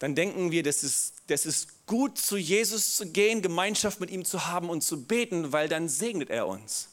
dann 0.00 0.14
denken 0.14 0.50
wir, 0.50 0.62
das 0.62 0.82
ist, 0.82 1.14
das 1.28 1.46
ist 1.46 1.86
gut, 1.86 2.18
zu 2.18 2.36
Jesus 2.36 2.96
zu 2.96 3.06
gehen, 3.06 3.42
Gemeinschaft 3.42 4.00
mit 4.00 4.10
ihm 4.10 4.24
zu 4.24 4.46
haben 4.46 4.70
und 4.70 4.82
zu 4.82 5.04
beten, 5.04 5.52
weil 5.52 5.68
dann 5.68 5.88
segnet 5.88 6.30
er 6.30 6.48
uns 6.48 6.88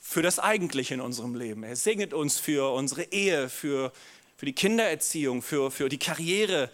für 0.00 0.22
das 0.22 0.38
Eigentliche 0.38 0.94
in 0.94 1.00
unserem 1.00 1.34
Leben. 1.34 1.64
Er 1.64 1.74
segnet 1.74 2.14
uns 2.14 2.38
für 2.38 2.72
unsere 2.72 3.02
Ehe, 3.12 3.48
für, 3.48 3.92
für 4.36 4.46
die 4.46 4.52
Kindererziehung, 4.52 5.42
für, 5.42 5.72
für 5.72 5.88
die 5.88 5.98
Karriere, 5.98 6.70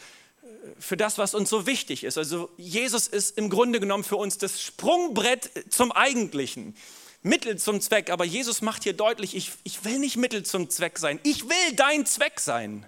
für 0.78 0.98
das, 0.98 1.16
was 1.16 1.34
uns 1.34 1.48
so 1.48 1.66
wichtig 1.66 2.04
ist. 2.04 2.18
Also 2.18 2.50
Jesus 2.58 3.08
ist 3.08 3.38
im 3.38 3.48
Grunde 3.48 3.80
genommen 3.80 4.04
für 4.04 4.16
uns 4.16 4.36
das 4.36 4.60
Sprungbrett 4.60 5.50
zum 5.70 5.90
Eigentlichen. 5.90 6.76
Mittel 7.22 7.56
zum 7.56 7.80
Zweck. 7.80 8.10
Aber 8.10 8.26
Jesus 8.26 8.60
macht 8.60 8.82
hier 8.82 8.94
deutlich, 8.94 9.34
ich, 9.34 9.52
ich 9.62 9.86
will 9.86 9.98
nicht 9.98 10.18
Mittel 10.18 10.42
zum 10.42 10.68
Zweck 10.68 10.98
sein. 10.98 11.18
Ich 11.22 11.48
will 11.48 11.76
dein 11.76 12.04
Zweck 12.04 12.40
sein. 12.40 12.84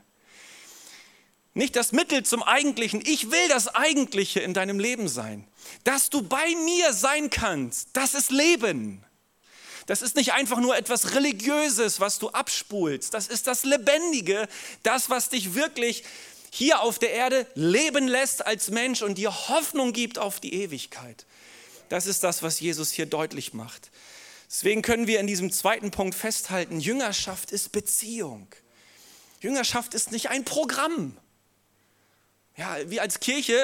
Nicht 1.55 1.77
das 1.77 1.93
Mittel 1.93 2.25
zum 2.25 2.43
Eigentlichen. 2.43 3.03
Ich 3.05 3.31
will 3.31 3.49
das 3.49 3.69
Eigentliche 3.69 4.41
in 4.41 4.55
deinem 4.55 4.79
Leben 4.79 5.09
sein. 5.09 5.47
Dass 5.85 6.09
du 6.09 6.23
bei 6.23 6.55
mir 6.65 6.93
sein 6.93 7.29
kannst, 7.29 7.91
das 7.93 8.15
ist 8.15 8.31
Leben. 8.31 9.05
Das 9.87 10.01
ist 10.01 10.17
nicht 10.17 10.33
einfach 10.33 10.59
nur 10.59 10.77
etwas 10.77 11.15
Religiöses, 11.15 12.01
was 12.01 12.19
du 12.19 12.31
abspulst. 12.31 13.13
Das 13.13 13.27
ist 13.27 13.47
das 13.47 13.65
Lebendige, 13.65 14.49
das, 14.83 15.11
was 15.11 15.29
dich 15.29 15.55
wirklich 15.55 16.05
hier 16.51 16.81
auf 16.81 16.99
der 16.99 17.13
Erde 17.13 17.47
leben 17.55 18.07
lässt 18.07 18.47
als 18.47 18.71
Mensch 18.71 19.03
und 19.03 19.19
dir 19.19 19.49
Hoffnung 19.49 19.93
gibt 19.93 20.19
auf 20.19 20.39
die 20.39 20.55
Ewigkeit. 20.55 21.27
Das 21.89 22.07
ist 22.07 22.23
das, 22.23 22.43
was 22.43 22.61
Jesus 22.61 22.93
hier 22.93 23.07
deutlich 23.07 23.53
macht. 23.53 23.91
Deswegen 24.49 24.83
können 24.83 25.07
wir 25.07 25.19
in 25.19 25.27
diesem 25.27 25.51
zweiten 25.51 25.91
Punkt 25.91 26.15
festhalten, 26.15 26.79
Jüngerschaft 26.79 27.51
ist 27.51 27.73
Beziehung. 27.73 28.49
Jüngerschaft 29.41 29.95
ist 29.95 30.13
nicht 30.13 30.29
ein 30.29 30.45
Programm. 30.45 31.17
Ja, 32.57 32.77
wir 32.85 33.01
als 33.01 33.21
Kirche, 33.21 33.57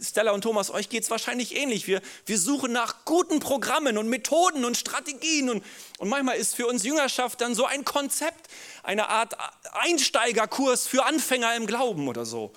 Stella 0.00 0.30
und 0.30 0.42
Thomas, 0.42 0.70
euch 0.70 0.88
geht 0.88 1.02
es 1.02 1.10
wahrscheinlich 1.10 1.56
ähnlich. 1.56 1.88
Wir, 1.88 2.00
wir 2.24 2.38
suchen 2.38 2.70
nach 2.70 3.04
guten 3.04 3.40
Programmen 3.40 3.98
und 3.98 4.08
Methoden 4.08 4.64
und 4.64 4.76
Strategien. 4.76 5.50
Und, 5.50 5.64
und 5.98 6.08
manchmal 6.08 6.36
ist 6.36 6.54
für 6.54 6.68
uns 6.68 6.84
Jüngerschaft 6.84 7.40
dann 7.40 7.56
so 7.56 7.64
ein 7.64 7.84
Konzept, 7.84 8.48
eine 8.84 9.08
Art 9.08 9.36
Einsteigerkurs 9.72 10.86
für 10.86 11.04
Anfänger 11.04 11.56
im 11.56 11.66
Glauben 11.66 12.06
oder 12.06 12.24
so. 12.24 12.52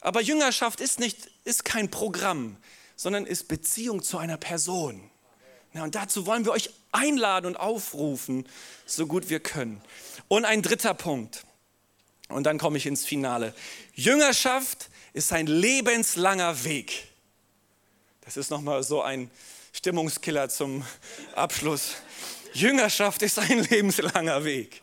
Aber 0.00 0.22
Jüngerschaft 0.22 0.80
ist, 0.80 1.00
nicht, 1.00 1.28
ist 1.44 1.66
kein 1.66 1.90
Programm, 1.90 2.56
sondern 2.96 3.26
ist 3.26 3.46
Beziehung 3.46 4.02
zu 4.02 4.16
einer 4.16 4.38
Person. 4.38 5.10
Ja, 5.74 5.82
und 5.82 5.94
dazu 5.94 6.24
wollen 6.24 6.46
wir 6.46 6.52
euch 6.52 6.70
einladen 6.92 7.46
und 7.46 7.56
aufrufen, 7.56 8.48
so 8.86 9.06
gut 9.06 9.28
wir 9.28 9.40
können. 9.40 9.82
Und 10.28 10.46
ein 10.46 10.62
dritter 10.62 10.94
Punkt. 10.94 11.44
Und 12.28 12.44
dann 12.44 12.58
komme 12.58 12.78
ich 12.78 12.86
ins 12.86 13.04
Finale. 13.04 13.54
Jüngerschaft 13.94 14.88
ist 15.14 15.32
ein 15.32 15.46
lebenslanger 15.46 16.64
Weg. 16.64 17.08
Das 18.22 18.36
ist 18.36 18.50
nochmal 18.50 18.82
so 18.82 19.00
ein 19.00 19.30
Stimmungskiller 19.72 20.48
zum 20.48 20.84
Abschluss. 21.34 21.94
Jüngerschaft 22.52 23.22
ist 23.22 23.38
ein 23.38 23.60
lebenslanger 23.70 24.44
Weg. 24.44 24.82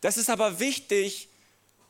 Das 0.00 0.16
ist 0.16 0.30
aber 0.30 0.58
wichtig, 0.58 1.28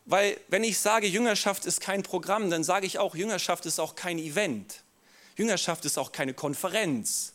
weil 0.04 0.38
wenn 0.48 0.64
ich 0.64 0.78
sage, 0.80 1.06
Jüngerschaft 1.06 1.64
ist 1.64 1.80
kein 1.80 2.02
Programm, 2.02 2.50
dann 2.50 2.64
sage 2.64 2.84
ich 2.84 2.98
auch, 2.98 3.14
Jüngerschaft 3.14 3.64
ist 3.64 3.78
auch 3.78 3.94
kein 3.94 4.18
Event. 4.18 4.82
Jüngerschaft 5.36 5.84
ist 5.84 5.98
auch 5.98 6.10
keine 6.10 6.34
Konferenz. 6.34 7.32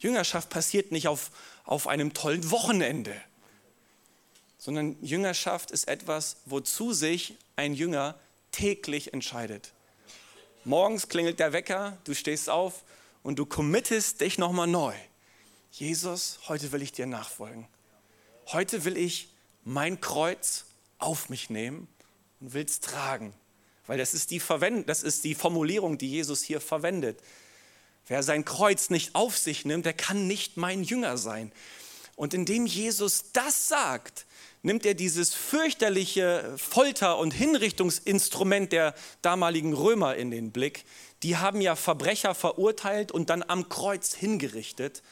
Jüngerschaft 0.00 0.50
passiert 0.50 0.90
nicht 0.90 1.06
auf, 1.06 1.30
auf 1.64 1.86
einem 1.86 2.12
tollen 2.14 2.50
Wochenende, 2.50 3.14
sondern 4.58 4.96
Jüngerschaft 5.02 5.70
ist 5.70 5.86
etwas, 5.86 6.38
wozu 6.46 6.92
sich 6.92 7.36
ein 7.54 7.74
Jünger 7.74 8.16
täglich 8.52 9.12
entscheidet. 9.12 9.72
Morgens 10.64 11.08
klingelt 11.08 11.40
der 11.40 11.52
Wecker, 11.52 11.98
du 12.04 12.14
stehst 12.14 12.48
auf 12.48 12.84
und 13.22 13.38
du 13.38 13.46
committest 13.46 14.20
dich 14.20 14.38
nochmal 14.38 14.68
neu. 14.68 14.94
Jesus, 15.72 16.38
heute 16.48 16.70
will 16.70 16.82
ich 16.82 16.92
dir 16.92 17.06
nachfolgen. 17.06 17.66
Heute 18.48 18.84
will 18.84 18.96
ich 18.96 19.28
mein 19.64 20.00
Kreuz 20.00 20.66
auf 20.98 21.28
mich 21.28 21.50
nehmen 21.50 21.88
und 22.40 22.54
will 22.54 22.64
es 22.64 22.80
tragen. 22.80 23.32
Weil 23.86 23.98
das 23.98 24.14
ist, 24.14 24.30
die 24.30 24.40
Verwend 24.40 24.88
das 24.88 25.02
ist 25.02 25.24
die 25.24 25.34
Formulierung, 25.34 25.98
die 25.98 26.10
Jesus 26.10 26.42
hier 26.42 26.60
verwendet. 26.60 27.18
Wer 28.06 28.22
sein 28.22 28.44
Kreuz 28.44 28.90
nicht 28.90 29.14
auf 29.14 29.38
sich 29.38 29.64
nimmt, 29.64 29.86
der 29.86 29.94
kann 29.94 30.26
nicht 30.26 30.56
mein 30.56 30.82
Jünger 30.84 31.16
sein. 31.16 31.52
Und 32.22 32.34
indem 32.34 32.66
Jesus 32.66 33.32
das 33.32 33.66
sagt, 33.66 34.26
nimmt 34.62 34.86
er 34.86 34.94
dieses 34.94 35.34
fürchterliche 35.34 36.54
Folter- 36.56 37.18
und 37.18 37.32
Hinrichtungsinstrument 37.32 38.70
der 38.70 38.94
damaligen 39.22 39.72
Römer 39.72 40.14
in 40.14 40.30
den 40.30 40.52
Blick. 40.52 40.84
Die 41.24 41.36
haben 41.36 41.60
ja 41.60 41.74
Verbrecher 41.74 42.36
verurteilt 42.36 43.10
und 43.10 43.28
dann 43.28 43.42
am 43.42 43.68
Kreuz 43.68 44.14
hingerichtet. 44.14 45.02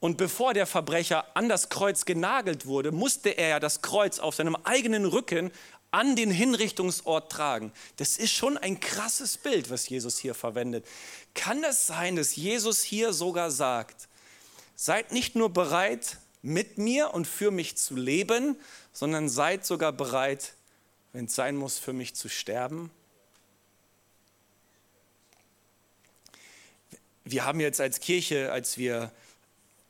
Und 0.00 0.16
bevor 0.16 0.54
der 0.54 0.66
Verbrecher 0.66 1.26
an 1.36 1.50
das 1.50 1.68
Kreuz 1.68 2.06
genagelt 2.06 2.64
wurde, 2.64 2.90
musste 2.90 3.28
er 3.28 3.48
ja 3.48 3.60
das 3.60 3.82
Kreuz 3.82 4.18
auf 4.18 4.34
seinem 4.34 4.56
eigenen 4.64 5.04
Rücken 5.04 5.52
an 5.90 6.16
den 6.16 6.30
Hinrichtungsort 6.30 7.30
tragen. 7.30 7.70
Das 7.98 8.16
ist 8.16 8.32
schon 8.32 8.56
ein 8.56 8.80
krasses 8.80 9.36
Bild, 9.36 9.68
was 9.68 9.90
Jesus 9.90 10.16
hier 10.16 10.34
verwendet. 10.34 10.86
Kann 11.34 11.62
es 11.64 11.86
sein, 11.86 12.16
dass 12.16 12.34
Jesus 12.34 12.82
hier 12.82 13.12
sogar 13.12 13.50
sagt, 13.50 14.08
seid 14.84 15.12
nicht 15.12 15.36
nur 15.36 15.48
bereit, 15.48 16.18
mit 16.42 16.76
mir 16.76 17.14
und 17.14 17.28
für 17.28 17.52
mich 17.52 17.76
zu 17.76 17.94
leben, 17.94 18.56
sondern 18.92 19.28
seid 19.28 19.64
sogar 19.64 19.92
bereit, 19.92 20.54
wenn 21.12 21.26
es 21.26 21.36
sein 21.36 21.54
muss, 21.54 21.78
für 21.78 21.92
mich 21.92 22.16
zu 22.16 22.28
sterben? 22.28 22.90
Wir 27.22 27.44
haben 27.44 27.60
jetzt 27.60 27.80
als 27.80 28.00
Kirche, 28.00 28.50
als 28.50 28.76
wir 28.76 29.12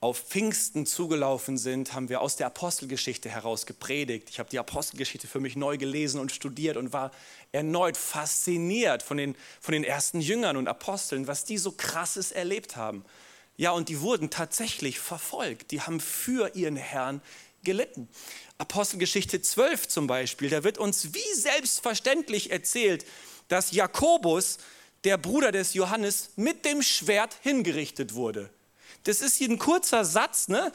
auf 0.01 0.19
Pfingsten 0.19 0.85
zugelaufen 0.85 1.57
sind, 1.57 1.95
haben 1.95 2.11
wir 2.11 2.21
aus 2.21 2.37
der 2.37 2.49
Apostelgeschichte 2.49 3.31
heraus 3.31 3.65
gepredigt. 3.65 4.29
Ich 4.29 4.39
habe 4.39 4.51
die 4.51 4.59
Apostelgeschichte 4.59 5.27
für 5.27 5.41
mich 5.41 5.57
neu 5.57 5.79
gelesen 5.79 6.21
und 6.21 6.33
studiert 6.33 6.77
und 6.77 6.93
war 6.93 7.13
erneut 7.51 7.97
fasziniert 7.97 9.03
von 9.03 9.17
den, 9.17 9.37
von 9.59 9.73
den 9.73 9.85
ersten 9.85 10.21
Jüngern 10.21 10.59
und 10.59 10.69
Aposteln, 10.69 11.29
was 11.29 11.47
die 11.47 11.57
so 11.57 11.73
krasses 11.73 12.31
erlebt 12.31 12.77
haben. 12.77 13.07
Ja, 13.63 13.71
und 13.71 13.89
die 13.89 14.01
wurden 14.01 14.29
tatsächlich 14.29 14.99
verfolgt. 14.99 15.71
Die 15.71 15.81
haben 15.81 16.01
für 16.01 16.57
ihren 16.57 16.75
Herrn 16.75 17.23
gelitten. 17.63 18.09
Apostelgeschichte 18.59 19.41
12 19.41 19.87
zum 19.87 20.09
Beispiel, 20.09 20.51
da 20.51 20.65
wird 20.65 20.79
uns 20.79 21.15
wie 21.15 21.35
selbstverständlich 21.37 22.51
erzählt, 22.51 23.07
dass 23.47 23.71
Jakobus, 23.71 24.59
der 25.05 25.17
Bruder 25.17 25.53
des 25.53 25.75
Johannes, 25.75 26.31
mit 26.35 26.65
dem 26.65 26.83
Schwert 26.83 27.37
hingerichtet 27.43 28.15
wurde. 28.15 28.51
Das 29.05 29.21
ist 29.21 29.37
hier 29.37 29.49
ein 29.49 29.61
kurzer 29.61 30.05
Satz, 30.05 30.49
ne? 30.49 30.73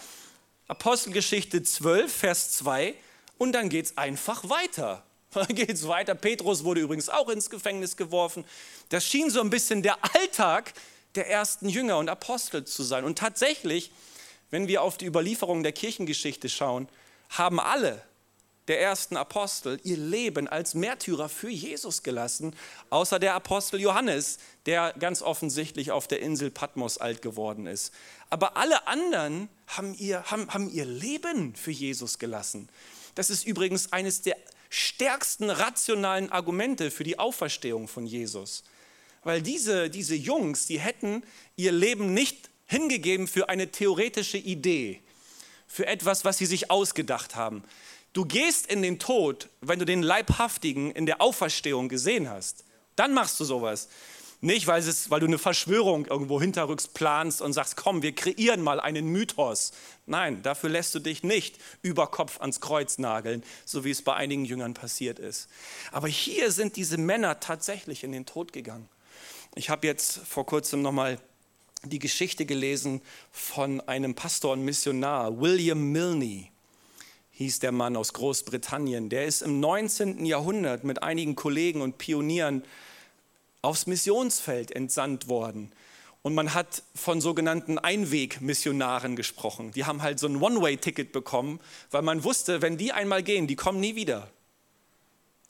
Apostelgeschichte 0.70 1.64
12, 1.64 2.10
Vers 2.10 2.52
2, 2.54 2.96
und 3.38 3.52
dann 3.52 3.68
geht 3.68 3.88
es 3.88 3.98
einfach 3.98 4.48
weiter. 4.48 5.04
Dann 5.34 5.48
geht 5.48 5.72
es 5.72 5.90
weiter. 5.90 6.16
Petrus 6.16 6.64
wurde 6.64 6.80
übrigens 6.80 7.10
auch 7.10 7.28
ins 7.28 7.50
Gefängnis 7.50 7.98
geworfen. 7.98 8.46
Das 8.88 9.06
schien 9.06 9.30
so 9.30 9.42
ein 9.42 9.50
bisschen 9.50 9.84
der 9.84 9.98
Alltag 10.16 10.74
der 11.18 11.30
ersten 11.30 11.68
Jünger 11.68 11.98
und 11.98 12.10
Apostel 12.10 12.64
zu 12.66 12.84
sein. 12.84 13.04
Und 13.04 13.18
tatsächlich, 13.18 13.92
wenn 14.50 14.68
wir 14.68 14.82
auf 14.82 14.98
die 14.98 15.06
Überlieferung 15.06 15.64
der 15.64 15.74
Kirchengeschichte 15.74 16.48
schauen, 16.48 16.88
haben 17.30 17.60
alle 17.60 18.02
der 18.68 18.82
ersten 18.82 19.16
Apostel 19.16 19.80
ihr 19.84 19.98
Leben 19.98 20.48
als 20.48 20.74
Märtyrer 20.74 21.30
für 21.30 21.50
Jesus 21.50 22.04
gelassen, 22.04 22.56
außer 22.90 23.18
der 23.18 23.34
Apostel 23.34 23.80
Johannes, 23.80 24.40
der 24.66 24.94
ganz 25.00 25.22
offensichtlich 25.22 25.92
auf 25.92 26.08
der 26.08 26.22
Insel 26.22 26.52
Patmos 26.52 26.98
alt 26.98 27.22
geworden 27.22 27.66
ist. 27.66 27.94
Aber 28.30 28.58
alle 28.58 28.88
anderen 28.88 29.50
haben 29.68 29.94
ihr, 29.98 30.24
haben, 30.24 30.54
haben 30.54 30.70
ihr 30.70 30.86
Leben 30.86 31.56
für 31.56 31.72
Jesus 31.72 32.20
gelassen. 32.20 32.70
Das 33.16 33.30
ist 33.30 33.46
übrigens 33.46 33.94
eines 33.94 34.22
der 34.22 34.38
stärksten 34.70 35.50
rationalen 35.50 36.30
Argumente 36.32 36.92
für 36.92 37.06
die 37.06 37.20
Auferstehung 37.20 37.88
von 37.88 38.06
Jesus. 38.06 38.64
Weil 39.28 39.42
diese, 39.42 39.90
diese 39.90 40.16
Jungs, 40.16 40.68
die 40.68 40.80
hätten 40.80 41.22
ihr 41.58 41.74
Leben 41.74 42.14
nicht 42.14 42.50
hingegeben 42.66 43.28
für 43.28 43.50
eine 43.50 43.70
theoretische 43.70 44.38
Idee, 44.38 45.02
für 45.68 45.86
etwas, 45.86 46.24
was 46.24 46.38
sie 46.38 46.46
sich 46.46 46.72
ausgedacht 46.72 47.36
haben. 47.36 47.66
Du 48.14 48.24
gehst 48.24 48.68
in 48.68 48.82
den 48.82 49.00
Tod, 49.00 49.50
wenn 49.60 49.80
du 49.80 49.86
den 49.86 50.02
Leibhaftigen 50.02 50.92
in 50.92 51.06
der 51.06 51.20
Auferstehung 51.20 51.90
gesehen 51.90 52.30
hast. 52.30 52.64
Dann 52.96 53.14
machst 53.14 53.38
du 53.42 53.44
sowas. 53.44 53.90
Nicht, 54.40 54.66
weil, 54.66 54.80
es, 54.80 55.10
weil 55.10 55.20
du 55.20 55.26
eine 55.26 55.40
Verschwörung 55.40 56.06
irgendwo 56.06 56.40
hinterrücks 56.40 56.88
planst 56.88 57.42
und 57.42 57.52
sagst, 57.52 57.76
komm, 57.76 58.04
wir 58.04 58.16
kreieren 58.16 58.62
mal 58.62 58.80
einen 58.80 59.08
Mythos. 59.08 59.74
Nein, 60.06 60.42
dafür 60.42 60.70
lässt 60.70 60.96
du 60.96 61.00
dich 61.00 61.24
nicht 61.24 61.58
über 61.82 62.08
Kopf 62.08 62.40
ans 62.40 62.62
Kreuz 62.62 62.98
nageln, 62.98 63.44
so 63.66 63.84
wie 63.84 63.92
es 63.92 64.02
bei 64.02 64.14
einigen 64.14 64.46
Jüngern 64.46 64.74
passiert 64.74 65.20
ist. 65.20 65.50
Aber 65.92 66.08
hier 66.08 66.50
sind 66.54 66.78
diese 66.78 66.98
Männer 66.98 67.42
tatsächlich 67.42 68.06
in 68.06 68.14
den 68.14 68.26
Tod 68.26 68.54
gegangen. 68.54 68.88
Ich 69.58 69.72
habe 69.72 69.88
jetzt 69.88 70.20
vor 70.20 70.46
kurzem 70.46 70.84
nochmal 70.84 71.18
die 71.84 71.98
Geschichte 71.98 72.46
gelesen 72.46 73.02
von 73.32 73.82
einem 73.82 74.14
Pastor 74.14 74.54
und 74.54 74.64
Missionar, 74.64 75.42
William 75.42 75.92
Milne 75.92 76.50
hieß 77.32 77.58
der 77.58 77.72
Mann 77.72 77.98
aus 77.98 78.14
Großbritannien. 78.14 79.10
Der 79.10 79.26
ist 79.26 79.42
im 79.42 79.60
19. 79.60 80.24
Jahrhundert 80.28 80.84
mit 80.84 81.02
einigen 81.02 81.36
Kollegen 81.36 81.82
und 81.82 81.98
Pionieren 81.98 82.64
aufs 83.64 83.88
Missionsfeld 83.88 84.70
entsandt 84.72 85.28
worden. 85.28 85.72
Und 86.22 86.36
man 86.36 86.54
hat 86.54 86.84
von 86.94 87.20
sogenannten 87.20 87.80
Einwegmissionaren 87.80 89.16
gesprochen. 89.16 89.72
Die 89.72 89.86
haben 89.86 90.04
halt 90.04 90.20
so 90.20 90.28
ein 90.28 90.40
One-Way-Ticket 90.40 91.12
bekommen, 91.12 91.60
weil 91.90 92.04
man 92.04 92.24
wusste, 92.24 92.62
wenn 92.62 92.78
die 92.78 92.92
einmal 92.92 93.24
gehen, 93.24 93.48
die 93.48 93.56
kommen 93.56 93.80
nie 93.80 93.96
wieder. 93.96 94.30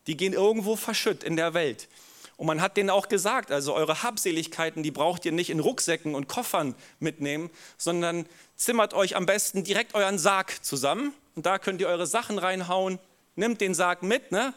Die 0.07 0.15
gehen 0.15 0.31
irgendwo 0.31 0.77
verschütt 0.77 1.25
in 1.25 1.35
der 1.35 1.53
Welt. 1.53 1.89
Und 2.38 2.45
man 2.45 2.62
hat 2.62 2.78
denen 2.78 2.91
auch 2.91 3.10
gesagt, 3.10 3.52
also 3.52 3.73
eure 3.73 4.04
Habseligkeiten, 4.04 4.84
die 4.84 4.91
braucht 4.91 5.26
ihr 5.26 5.32
nicht 5.32 5.50
in 5.50 5.60
Rucksäcken 5.60 6.13
und 6.13 6.28
Koffern 6.28 6.76
mitnehmen, 7.00 7.50
sondern 7.78 8.28
zimmert 8.56 8.93
euch 8.93 9.15
am 9.15 9.26
besten 9.26 9.63
direkt 9.63 9.95
euren 9.95 10.19
Sarg 10.19 10.63
zusammen 10.63 11.13
und 11.36 11.47
da 11.47 11.58
könnt 11.58 11.82
ihr 11.82 11.88
eure 11.88 12.06
Sachen 12.06 12.38
reinhauen, 12.38 13.00
nimmt 13.36 13.60
den 13.60 13.73
Sarg 13.73 14.04
mit 14.04 14.32
ne? 14.32 14.54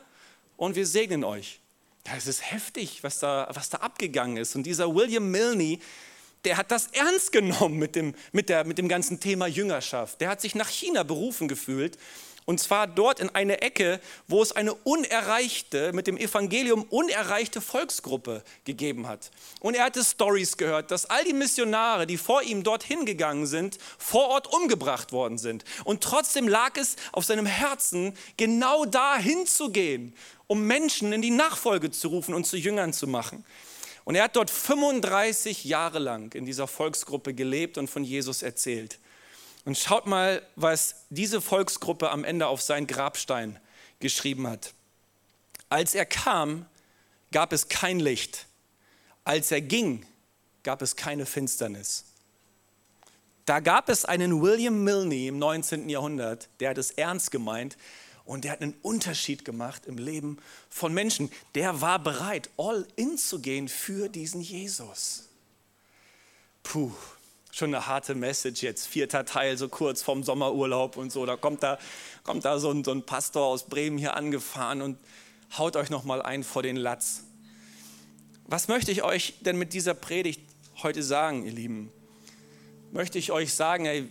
und 0.58 0.76
wir 0.76 0.86
segnen 0.86 1.24
euch. 1.24 1.60
Das 2.04 2.26
ist 2.26 2.50
heftig, 2.50 3.02
was 3.02 3.18
da, 3.18 3.48
was 3.52 3.70
da 3.70 3.78
abgegangen 3.78 4.36
ist. 4.36 4.56
Und 4.56 4.64
dieser 4.64 4.94
William 4.94 5.30
Milne, 5.30 5.78
der 6.44 6.56
hat 6.56 6.70
das 6.70 6.88
ernst 6.88 7.32
genommen 7.32 7.78
mit 7.78 7.94
dem, 7.96 8.14
mit, 8.32 8.48
der, 8.48 8.64
mit 8.64 8.78
dem 8.78 8.88
ganzen 8.88 9.20
Thema 9.20 9.46
Jüngerschaft. 9.46 10.20
Der 10.20 10.30
hat 10.30 10.40
sich 10.40 10.54
nach 10.54 10.68
China 10.68 11.02
berufen 11.02 11.48
gefühlt. 11.48 11.98
Und 12.50 12.58
zwar 12.58 12.88
dort 12.88 13.20
in 13.20 13.28
eine 13.32 13.62
Ecke, 13.62 14.00
wo 14.26 14.42
es 14.42 14.50
eine 14.50 14.74
unerreichte, 14.74 15.92
mit 15.92 16.08
dem 16.08 16.16
Evangelium 16.16 16.82
unerreichte 16.82 17.60
Volksgruppe 17.60 18.42
gegeben 18.64 19.06
hat. 19.06 19.30
Und 19.60 19.76
er 19.76 19.84
hatte 19.84 20.02
Stories 20.02 20.56
gehört, 20.56 20.90
dass 20.90 21.06
all 21.06 21.22
die 21.22 21.32
Missionare, 21.32 22.08
die 22.08 22.16
vor 22.16 22.42
ihm 22.42 22.64
dorthin 22.64 23.04
gegangen 23.04 23.46
sind, 23.46 23.78
vor 23.98 24.30
Ort 24.30 24.52
umgebracht 24.52 25.12
worden 25.12 25.38
sind. 25.38 25.62
Und 25.84 26.02
trotzdem 26.02 26.48
lag 26.48 26.76
es 26.76 26.96
auf 27.12 27.24
seinem 27.24 27.46
Herzen, 27.46 28.14
genau 28.36 28.84
da 28.84 29.16
hinzugehen 29.16 30.12
um 30.48 30.66
Menschen 30.66 31.12
in 31.12 31.22
die 31.22 31.30
Nachfolge 31.30 31.92
zu 31.92 32.08
rufen 32.08 32.34
und 32.34 32.48
zu 32.48 32.56
Jüngern 32.56 32.92
zu 32.92 33.06
machen. 33.06 33.44
Und 34.02 34.16
er 34.16 34.24
hat 34.24 34.34
dort 34.34 34.50
35 34.50 35.66
Jahre 35.66 36.00
lang 36.00 36.34
in 36.34 36.46
dieser 36.46 36.66
Volksgruppe 36.66 37.32
gelebt 37.32 37.78
und 37.78 37.88
von 37.88 38.02
Jesus 38.02 38.42
erzählt. 38.42 38.98
Und 39.64 39.76
schaut 39.76 40.06
mal, 40.06 40.42
was 40.56 41.06
diese 41.10 41.40
Volksgruppe 41.40 42.10
am 42.10 42.24
Ende 42.24 42.46
auf 42.46 42.62
seinen 42.62 42.86
Grabstein 42.86 43.58
geschrieben 43.98 44.46
hat. 44.46 44.72
Als 45.68 45.94
er 45.94 46.06
kam, 46.06 46.66
gab 47.30 47.52
es 47.52 47.68
kein 47.68 48.00
Licht. 48.00 48.46
Als 49.24 49.52
er 49.52 49.60
ging, 49.60 50.06
gab 50.62 50.82
es 50.82 50.96
keine 50.96 51.26
Finsternis. 51.26 52.04
Da 53.44 53.60
gab 53.60 53.88
es 53.88 54.04
einen 54.04 54.42
William 54.42 54.82
Milne 54.84 55.26
im 55.26 55.38
19. 55.38 55.88
Jahrhundert, 55.88 56.48
der 56.60 56.70
hat 56.70 56.78
es 56.78 56.92
ernst 56.92 57.30
gemeint, 57.30 57.76
und 58.30 58.44
der 58.44 58.52
hat 58.52 58.62
einen 58.62 58.76
Unterschied 58.82 59.44
gemacht 59.44 59.86
im 59.86 59.98
Leben 59.98 60.38
von 60.68 60.94
Menschen. 60.94 61.32
Der 61.56 61.80
war 61.80 61.98
bereit, 61.98 62.48
all 62.56 62.86
in 62.94 63.18
zu 63.18 63.40
gehen 63.40 63.66
für 63.66 64.08
diesen 64.08 64.40
Jesus. 64.40 65.28
Puh, 66.62 66.92
schon 67.52 67.74
eine 67.74 67.86
harte 67.86 68.14
Message 68.14 68.62
jetzt. 68.62 68.86
Vierter 68.86 69.24
Teil, 69.24 69.56
so 69.56 69.68
kurz 69.68 70.02
vorm 70.02 70.22
Sommerurlaub 70.22 70.96
und 70.96 71.10
so. 71.12 71.26
Da 71.26 71.36
kommt 71.36 71.62
da, 71.62 71.78
kommt 72.22 72.44
da 72.44 72.58
so, 72.58 72.70
ein, 72.70 72.84
so 72.84 72.92
ein 72.92 73.04
Pastor 73.04 73.46
aus 73.46 73.64
Bremen 73.64 73.98
hier 73.98 74.16
angefahren 74.16 74.82
und 74.82 74.98
haut 75.56 75.76
euch 75.76 75.90
nochmal 75.90 76.22
ein 76.22 76.44
vor 76.44 76.62
den 76.62 76.76
Latz. 76.76 77.24
Was 78.46 78.68
möchte 78.68 78.90
ich 78.90 79.02
euch 79.02 79.34
denn 79.40 79.56
mit 79.56 79.72
dieser 79.72 79.94
Predigt 79.94 80.40
heute 80.82 81.02
sagen, 81.02 81.44
ihr 81.44 81.52
Lieben? 81.52 81.92
Möchte 82.92 83.18
ich 83.18 83.30
euch 83.32 83.54
sagen, 83.54 83.86
ey, 83.86 84.08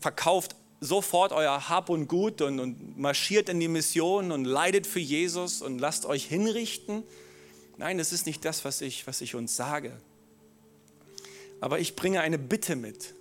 verkauft 0.00 0.54
sofort 0.80 1.32
euer 1.32 1.68
Hab 1.68 1.88
und 1.88 2.08
Gut 2.08 2.42
und, 2.42 2.60
und 2.60 2.98
marschiert 2.98 3.48
in 3.48 3.58
die 3.58 3.68
Mission 3.68 4.32
und 4.32 4.44
leidet 4.44 4.86
für 4.86 5.00
Jesus 5.00 5.62
und 5.62 5.78
lasst 5.78 6.04
euch 6.04 6.26
hinrichten. 6.26 7.04
Nein, 7.78 7.98
das 7.98 8.12
ist 8.12 8.26
nicht 8.26 8.44
das, 8.44 8.64
was 8.64 8.80
ich, 8.82 9.06
was 9.06 9.20
ich 9.20 9.34
uns 9.34 9.56
sage. 9.56 9.92
Aber 11.64 11.78
ich 11.78 11.96
bringe 11.96 12.20
eine 12.20 12.38
Bitte 12.38 12.76
mit. 12.76 13.14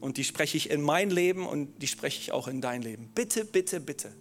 Und 0.00 0.18
die 0.18 0.24
spreche 0.24 0.58
ich 0.58 0.68
in 0.68 0.82
mein 0.82 1.08
Leben 1.08 1.46
und 1.46 1.80
die 1.80 1.86
spreche 1.86 2.20
ich 2.20 2.30
auch 2.30 2.46
in 2.46 2.60
dein 2.60 2.82
Leben. 2.82 3.10
Bitte, 3.14 3.46
bitte, 3.46 3.80
bitte. 3.80 4.12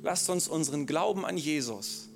Lasst 0.00 0.30
uns 0.30 0.46
unseren 0.46 0.86
Glauben 0.86 1.24
an 1.24 1.36
Jesus 1.36 2.08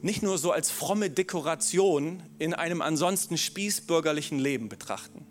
nicht 0.00 0.22
nur 0.22 0.38
so 0.38 0.52
als 0.52 0.70
fromme 0.70 1.10
Dekoration 1.10 2.22
in 2.38 2.54
einem 2.54 2.82
ansonsten 2.82 3.36
spießbürgerlichen 3.36 4.38
Leben 4.38 4.68
betrachten. 4.68 5.26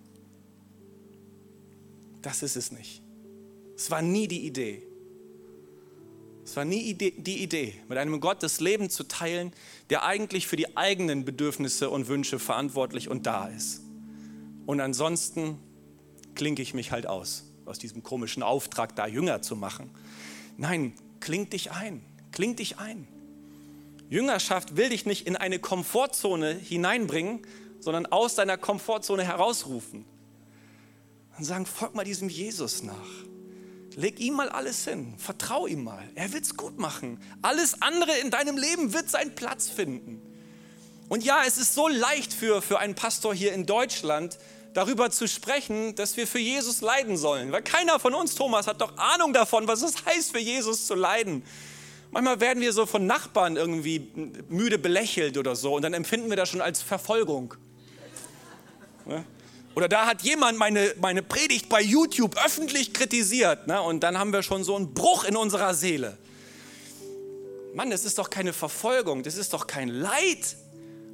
Das 2.22 2.44
ist 2.44 2.58
es 2.58 2.72
nicht. 2.72 3.02
Es 3.78 3.92
war 3.92 4.02
nie 4.02 4.28
die 4.28 4.46
Idee. 4.46 4.84
Es 6.44 6.56
war 6.56 6.66
nie 6.66 6.94
die 6.96 7.44
Idee, 7.44 7.76
mit 7.88 7.98
einem 7.98 8.20
Gott 8.20 8.42
das 8.44 8.60
Leben 8.60 8.90
zu 8.90 9.04
teilen, 9.04 9.54
der 9.90 10.04
eigentlich 10.04 10.48
für 10.48 10.56
die 10.56 10.76
eigenen 10.76 11.24
Bedürfnisse 11.24 11.90
und 11.90 12.08
Wünsche 12.08 12.40
verantwortlich 12.40 13.10
und 13.10 13.26
da 13.26 13.48
ist. 13.48 13.82
Und 14.66 14.80
ansonsten 14.82 15.60
klinke 16.36 16.62
ich 16.62 16.74
mich 16.74 16.92
halt 16.92 17.06
aus, 17.06 17.46
aus 17.66 17.80
diesem 17.80 18.04
komischen 18.04 18.44
Auftrag, 18.44 18.96
da 18.96 19.06
Jünger 19.06 19.42
zu 19.42 19.56
machen. 19.56 19.92
Nein, 20.58 20.94
kling 21.20 21.50
dich 21.50 21.72
ein, 21.72 22.04
kling 22.32 22.56
dich 22.56 22.80
ein. 22.80 23.08
Jüngerschaft 24.10 24.76
will 24.76 24.90
dich 24.90 25.06
nicht 25.06 25.28
in 25.28 25.36
eine 25.36 25.60
Komfortzone 25.60 26.54
hineinbringen, 26.54 27.42
sondern 27.80 28.06
aus 28.08 28.36
deiner 28.36 28.58
Komfortzone 28.58 29.24
herausrufen 29.24 30.06
und 31.38 31.44
sagen, 31.44 31.66
folg 31.66 31.96
mal 31.96 32.04
diesem 32.04 32.30
Jesus 32.30 32.84
nach. 32.84 33.31
Leg 33.96 34.20
ihm 34.20 34.36
mal 34.36 34.50
alles 34.50 34.86
hin, 34.86 35.14
vertrau 35.18 35.68
ihm 35.68 35.84
mal. 35.84 36.08
Er 36.16 36.32
wird 36.34 36.44
es 36.44 36.56
gut 36.56 36.80
machen. 36.80 37.22
Alles 37.42 37.82
andere 37.82 38.18
in 38.20 38.32
deinem 38.32 38.58
Leben 38.58 38.94
wird 38.94 39.10
seinen 39.10 39.36
Platz 39.36 39.70
finden. 39.70 40.22
Und 41.10 41.24
ja, 41.26 41.44
es 41.46 41.58
ist 41.58 41.74
so 41.74 41.88
leicht 41.88 42.34
für, 42.34 42.62
für 42.62 42.80
einen 42.80 42.96
Pastor 42.96 43.34
hier 43.34 43.54
in 43.54 43.66
Deutschland, 43.66 44.38
darüber 44.74 45.12
zu 45.12 45.28
sprechen, 45.28 45.96
dass 45.96 46.16
wir 46.16 46.26
für 46.26 46.40
Jesus 46.40 46.80
leiden 46.80 47.18
sollen. 47.18 47.52
Weil 47.52 47.64
keiner 47.64 48.00
von 48.00 48.14
uns, 48.14 48.36
Thomas, 48.36 48.68
hat 48.68 48.80
doch 48.80 48.98
Ahnung 48.98 49.34
davon, 49.34 49.68
was 49.68 49.82
es 49.82 50.06
heißt, 50.06 50.32
für 50.32 50.40
Jesus 50.40 50.88
zu 50.88 50.96
leiden. 50.96 51.44
Manchmal 52.12 52.40
werden 52.40 52.62
wir 52.62 52.74
so 52.74 52.86
von 52.86 53.06
Nachbarn 53.06 53.56
irgendwie 53.56 54.12
müde 54.50 54.78
belächelt 54.78 55.38
oder 55.38 55.56
so 55.56 55.76
und 55.76 55.82
dann 55.82 55.94
empfinden 55.94 56.30
wir 56.30 56.38
das 56.38 56.50
schon 56.50 56.62
als 56.62 56.82
Verfolgung. 56.82 57.56
Oder 59.76 59.88
da 59.88 60.06
hat 60.06 60.22
jemand 60.22 60.58
meine, 60.58 60.94
meine 61.00 61.24
Predigt 61.24 61.70
bei 61.70 61.82
YouTube 61.82 62.36
öffentlich 62.44 62.94
kritisiert. 62.94 63.68
Ne? 63.68 63.82
Und 63.82 64.02
dann 64.02 64.18
haben 64.18 64.34
wir 64.34 64.44
schon 64.44 64.64
so 64.64 64.76
einen 64.76 64.94
Bruch 64.94 65.24
in 65.24 65.36
unserer 65.36 65.74
Seele. 65.74 66.18
Mann, 67.74 67.90
das 67.90 68.04
ist 68.04 68.18
doch 68.18 68.30
keine 68.30 68.52
Verfolgung, 68.52 69.24
das 69.24 69.38
ist 69.38 69.54
doch 69.54 69.66
kein 69.66 69.88
Leid. 69.88 70.58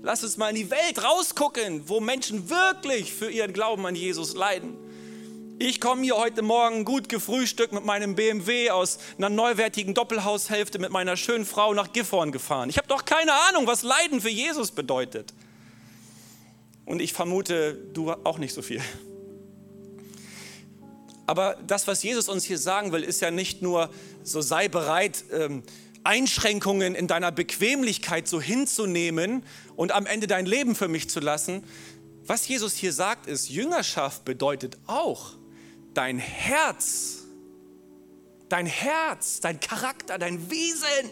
Lass 0.02 0.24
uns 0.24 0.38
mal 0.38 0.50
in 0.50 0.56
die 0.56 0.72
Welt 0.72 1.04
rausgucken, 1.04 1.88
wo 1.88 2.00
Menschen 2.00 2.50
wirklich 2.50 3.13
für 3.13 3.30
ihren 3.30 3.54
Glauben 3.54 3.86
an 3.86 3.96
Jesus 3.96 4.36
leiden. 4.36 4.76
Ich 5.60 5.82
komme 5.82 6.04
hier 6.04 6.17
heute 6.17 6.43
Morgen 6.43 6.86
gut 6.86 7.10
gefrühstückt 7.10 7.74
mit 7.74 7.84
meinem 7.84 8.13
BMW 8.13 8.70
aus 8.70 9.00
einer 9.17 9.30
neuwertigen 9.30 9.96
Doppelhaushälfte 9.96 10.78
mit 10.78 10.91
meiner 10.91 11.17
schönen 11.17 11.46
Frau 11.46 11.74
nach 11.74 11.93
Gifhorn 11.93 12.32
gefahren. 12.32 12.70
Ich 12.70 12.78
habe 12.78 12.88
doch 12.88 13.06
keine 13.06 13.34
Ahnung, 13.50 13.65
was 13.65 13.82
Leiden 13.82 14.22
für 14.22 14.30
Jesus 14.30 14.70
bedeutet. 14.72 15.34
Und 16.88 17.02
ich 17.02 17.12
vermute, 17.12 17.73
du 17.93 18.12
auch 18.12 18.38
nicht 18.38 18.54
so 18.54 18.62
viel. 18.62 18.82
Aber 21.26 21.58
das, 21.67 21.86
was 21.86 22.02
Jesus 22.02 22.30
uns 22.30 22.45
hier 22.45 22.58
sagen 22.58 22.93
will, 22.93 23.04
ist 23.04 23.19
ja 23.19 23.30
nicht 23.30 23.62
nur, 23.62 23.89
so 24.23 24.39
sei 24.39 24.69
bereit, 24.69 25.26
ähm, 25.34 25.63
Einschränkungen 26.06 26.95
in 26.95 27.08
deiner 27.08 27.34
Bequemlichkeit 27.34 28.30
so 28.30 28.39
hinzunehmen 28.39 29.43
und 29.76 29.91
am 29.91 30.06
Ende 30.06 30.28
dein 30.28 30.45
Leben 30.45 30.76
für 30.76 30.88
mich 30.88 31.10
zu 31.10 31.19
lassen. 31.19 31.65
Was 32.26 32.47
Jesus 32.47 32.76
hier 32.76 32.93
sagt, 32.93 33.28
ist, 33.28 33.50
Jüngerschaft 33.50 34.23
bedeutet 34.23 34.78
auch, 34.88 35.34
dein 35.93 36.19
Herz, 36.19 37.26
dein 38.47 38.65
Herz, 38.65 39.41
dein 39.41 39.60
Charakter, 39.60 40.17
dein 40.17 40.50
Wesen 40.50 41.10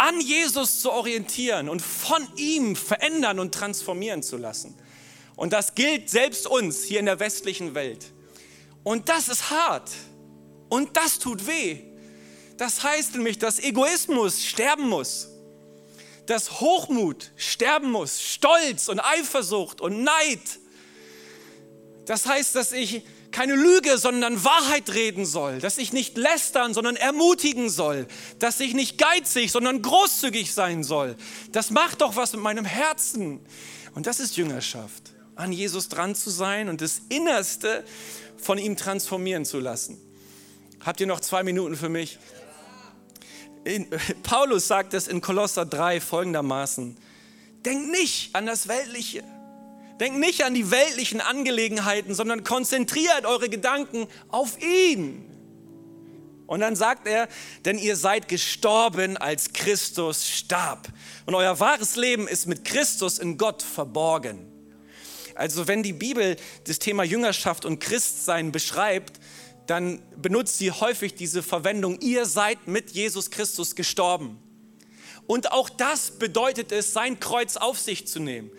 an 0.00 0.18
Jesus 0.18 0.80
zu 0.80 0.90
orientieren 0.90 1.68
und 1.68 1.82
von 1.82 2.26
ihm 2.36 2.74
verändern 2.74 3.38
und 3.38 3.54
transformieren 3.54 4.22
zu 4.22 4.38
lassen. 4.38 4.74
Und 5.36 5.52
das 5.52 5.74
gilt 5.74 6.08
selbst 6.08 6.46
uns 6.46 6.84
hier 6.84 7.00
in 7.00 7.06
der 7.06 7.20
westlichen 7.20 7.74
Welt. 7.74 8.06
Und 8.82 9.10
das 9.10 9.28
ist 9.28 9.50
hart. 9.50 9.90
Und 10.70 10.96
das 10.96 11.18
tut 11.18 11.46
weh. 11.46 11.80
Das 12.56 12.82
heißt 12.82 13.14
nämlich, 13.14 13.38
dass 13.38 13.58
Egoismus 13.58 14.42
sterben 14.42 14.88
muss. 14.88 15.28
Dass 16.24 16.60
Hochmut 16.60 17.32
sterben 17.36 17.90
muss. 17.90 18.22
Stolz 18.22 18.88
und 18.88 19.00
Eifersucht 19.00 19.82
und 19.82 20.02
Neid. 20.02 20.40
Das 22.06 22.24
heißt, 22.24 22.56
dass 22.56 22.72
ich 22.72 23.02
keine 23.32 23.54
Lüge, 23.54 23.98
sondern 23.98 24.44
Wahrheit 24.44 24.90
reden 24.90 25.24
soll, 25.24 25.60
dass 25.60 25.78
ich 25.78 25.92
nicht 25.92 26.16
lästern, 26.16 26.74
sondern 26.74 26.96
ermutigen 26.96 27.70
soll, 27.70 28.06
dass 28.38 28.60
ich 28.60 28.74
nicht 28.74 28.98
geizig, 28.98 29.52
sondern 29.52 29.82
großzügig 29.82 30.52
sein 30.52 30.84
soll. 30.84 31.16
Das 31.52 31.70
macht 31.70 32.00
doch 32.00 32.16
was 32.16 32.32
mit 32.32 32.42
meinem 32.42 32.64
Herzen. 32.64 33.40
Und 33.94 34.06
das 34.06 34.20
ist 34.20 34.36
Jüngerschaft, 34.36 35.12
an 35.36 35.52
Jesus 35.52 35.88
dran 35.88 36.14
zu 36.14 36.30
sein 36.30 36.68
und 36.68 36.80
das 36.80 37.02
Innerste 37.08 37.84
von 38.36 38.58
ihm 38.58 38.76
transformieren 38.76 39.44
zu 39.44 39.58
lassen. 39.58 40.00
Habt 40.84 41.00
ihr 41.00 41.06
noch 41.06 41.20
zwei 41.20 41.42
Minuten 41.42 41.76
für 41.76 41.88
mich? 41.88 42.18
In, 43.64 43.88
Paulus 44.22 44.66
sagt 44.66 44.94
es 44.94 45.08
in 45.08 45.20
Kolosser 45.20 45.66
3 45.66 46.00
folgendermaßen. 46.00 46.96
Denkt 47.64 47.90
nicht 47.90 48.34
an 48.34 48.46
das 48.46 48.68
Weltliche 48.68 49.22
Denkt 50.00 50.18
nicht 50.18 50.44
an 50.44 50.54
die 50.54 50.70
weltlichen 50.70 51.20
Angelegenheiten, 51.20 52.14
sondern 52.14 52.42
konzentriert 52.42 53.26
eure 53.26 53.50
Gedanken 53.50 54.06
auf 54.28 54.58
ihn. 54.62 55.26
Und 56.46 56.60
dann 56.60 56.74
sagt 56.74 57.06
er, 57.06 57.28
denn 57.66 57.78
ihr 57.78 57.96
seid 57.96 58.26
gestorben, 58.26 59.18
als 59.18 59.52
Christus 59.52 60.26
starb. 60.26 60.88
Und 61.26 61.34
euer 61.34 61.60
wahres 61.60 61.96
Leben 61.96 62.26
ist 62.26 62.46
mit 62.46 62.64
Christus 62.64 63.18
in 63.18 63.36
Gott 63.36 63.62
verborgen. 63.62 64.50
Also 65.34 65.68
wenn 65.68 65.82
die 65.82 65.92
Bibel 65.92 66.36
das 66.64 66.78
Thema 66.78 67.04
Jüngerschaft 67.04 67.66
und 67.66 67.78
Christsein 67.78 68.52
beschreibt, 68.52 69.20
dann 69.66 70.02
benutzt 70.16 70.56
sie 70.56 70.72
häufig 70.72 71.14
diese 71.14 71.42
Verwendung, 71.42 72.00
ihr 72.00 72.24
seid 72.24 72.66
mit 72.66 72.90
Jesus 72.90 73.30
Christus 73.30 73.76
gestorben. 73.76 74.38
Und 75.26 75.52
auch 75.52 75.68
das 75.68 76.12
bedeutet 76.12 76.72
es, 76.72 76.94
sein 76.94 77.20
Kreuz 77.20 77.58
auf 77.58 77.78
sich 77.78 78.08
zu 78.08 78.18
nehmen 78.18 78.50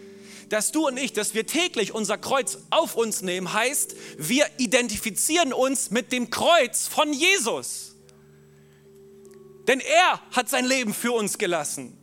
dass 0.52 0.74
du 0.74 0.86
und 0.88 0.98
ich, 0.98 1.14
dass 1.14 1.34
wir 1.34 1.48
täglich 1.48 1.94
unser 1.94 2.18
Kreuz 2.18 2.58
auf 2.72 2.96
uns 2.96 3.22
nehmen, 3.22 3.54
heißt, 3.54 3.96
wir 4.18 4.46
identifizieren 4.58 5.54
uns 5.54 5.92
mit 5.92 6.12
dem 6.12 6.30
Kreuz 6.30 6.88
von 6.88 7.14
Jesus. 7.14 7.96
Denn 9.66 9.80
er 9.80 10.22
hat 10.32 10.50
sein 10.50 10.66
Leben 10.66 10.94
für 10.94 11.14
uns 11.14 11.38
gelassen. 11.38 11.98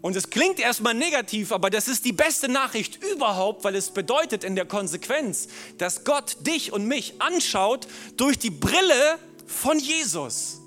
Und 0.00 0.14
es 0.14 0.30
klingt 0.30 0.60
erstmal 0.60 0.94
negativ, 0.94 1.50
aber 1.50 1.70
das 1.70 1.88
ist 1.88 2.04
die 2.04 2.12
beste 2.12 2.48
Nachricht 2.48 3.02
überhaupt, 3.02 3.64
weil 3.64 3.74
es 3.74 3.90
bedeutet 3.90 4.44
in 4.44 4.54
der 4.54 4.64
Konsequenz, 4.64 5.48
dass 5.78 6.04
Gott 6.04 6.36
dich 6.46 6.72
und 6.72 6.86
mich 6.86 7.20
anschaut 7.20 7.88
durch 8.16 8.38
die 8.38 8.50
Brille 8.50 9.18
von 9.44 9.76
Jesus. 9.76 10.60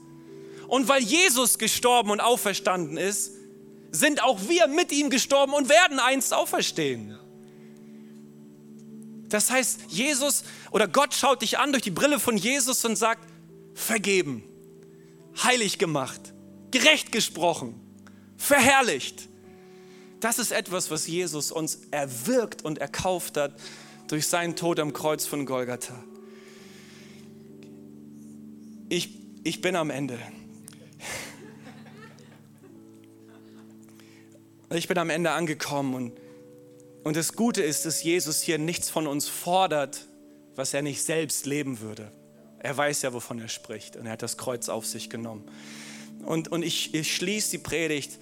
Und 0.67 0.89
weil 0.89 1.01
Jesus 1.01 1.57
gestorben 1.57 2.11
und 2.11 2.19
auferstanden 2.19 2.97
ist, 2.97 3.31
sind 3.93 4.23
auch 4.23 4.49
wir 4.49 4.67
mit 4.67 4.91
ihm 4.91 5.09
gestorben 5.09 5.53
und 5.53 5.69
werden 5.69 5.99
einst 5.99 6.33
auferstehen. 6.33 7.17
Das 9.29 9.49
heißt, 9.49 9.81
Jesus 9.87 10.43
oder 10.71 10.87
Gott 10.87 11.13
schaut 11.13 11.41
dich 11.41 11.59
an 11.59 11.71
durch 11.71 11.83
die 11.83 11.91
Brille 11.91 12.19
von 12.19 12.35
Jesus 12.35 12.83
und 12.85 12.95
sagt, 12.95 13.23
vergeben, 13.75 14.43
heilig 15.43 15.77
gemacht, 15.77 16.33
gerecht 16.71 17.11
gesprochen, 17.11 17.79
verherrlicht. 18.35 19.29
Das 20.19 20.39
ist 20.39 20.51
etwas, 20.51 20.89
was 20.89 21.07
Jesus 21.07 21.51
uns 21.51 21.81
erwirkt 21.91 22.63
und 22.63 22.79
erkauft 22.79 23.37
hat 23.37 23.59
durch 24.07 24.27
seinen 24.27 24.55
Tod 24.55 24.79
am 24.79 24.93
Kreuz 24.93 25.25
von 25.25 25.45
Golgatha. 25.45 26.03
Ich, 28.89 29.09
ich 29.43 29.61
bin 29.61 29.75
am 29.75 29.89
Ende. 29.89 30.19
Ich 34.75 34.87
bin 34.87 34.97
am 34.97 35.11
Ende 35.11 35.29
angekommen 35.29 35.93
und, 35.93 36.13
und 37.03 37.15
das 37.15 37.33
Gute 37.33 37.61
ist, 37.61 37.85
dass 37.85 38.01
Jesus 38.01 38.41
hier 38.41 38.57
nichts 38.57 38.89
von 38.89 39.05
uns 39.05 39.27
fordert, 39.27 40.07
was 40.55 40.73
er 40.73 40.81
nicht 40.81 41.03
selbst 41.03 41.45
leben 41.45 41.79
würde. 41.79 42.11
Er 42.57 42.75
weiß 42.75 43.03
ja, 43.03 43.13
wovon 43.13 43.39
er 43.39 43.49
spricht 43.49 43.97
und 43.97 44.07
er 44.07 44.13
hat 44.13 44.23
das 44.23 44.35
Kreuz 44.35 44.69
auf 44.69 44.87
sich 44.87 45.11
genommen. 45.11 45.47
Und, 46.25 46.47
und 46.47 46.63
ich, 46.63 46.95
ich 46.95 47.15
schließe 47.15 47.51
die 47.51 47.57
Predigt 47.59 48.17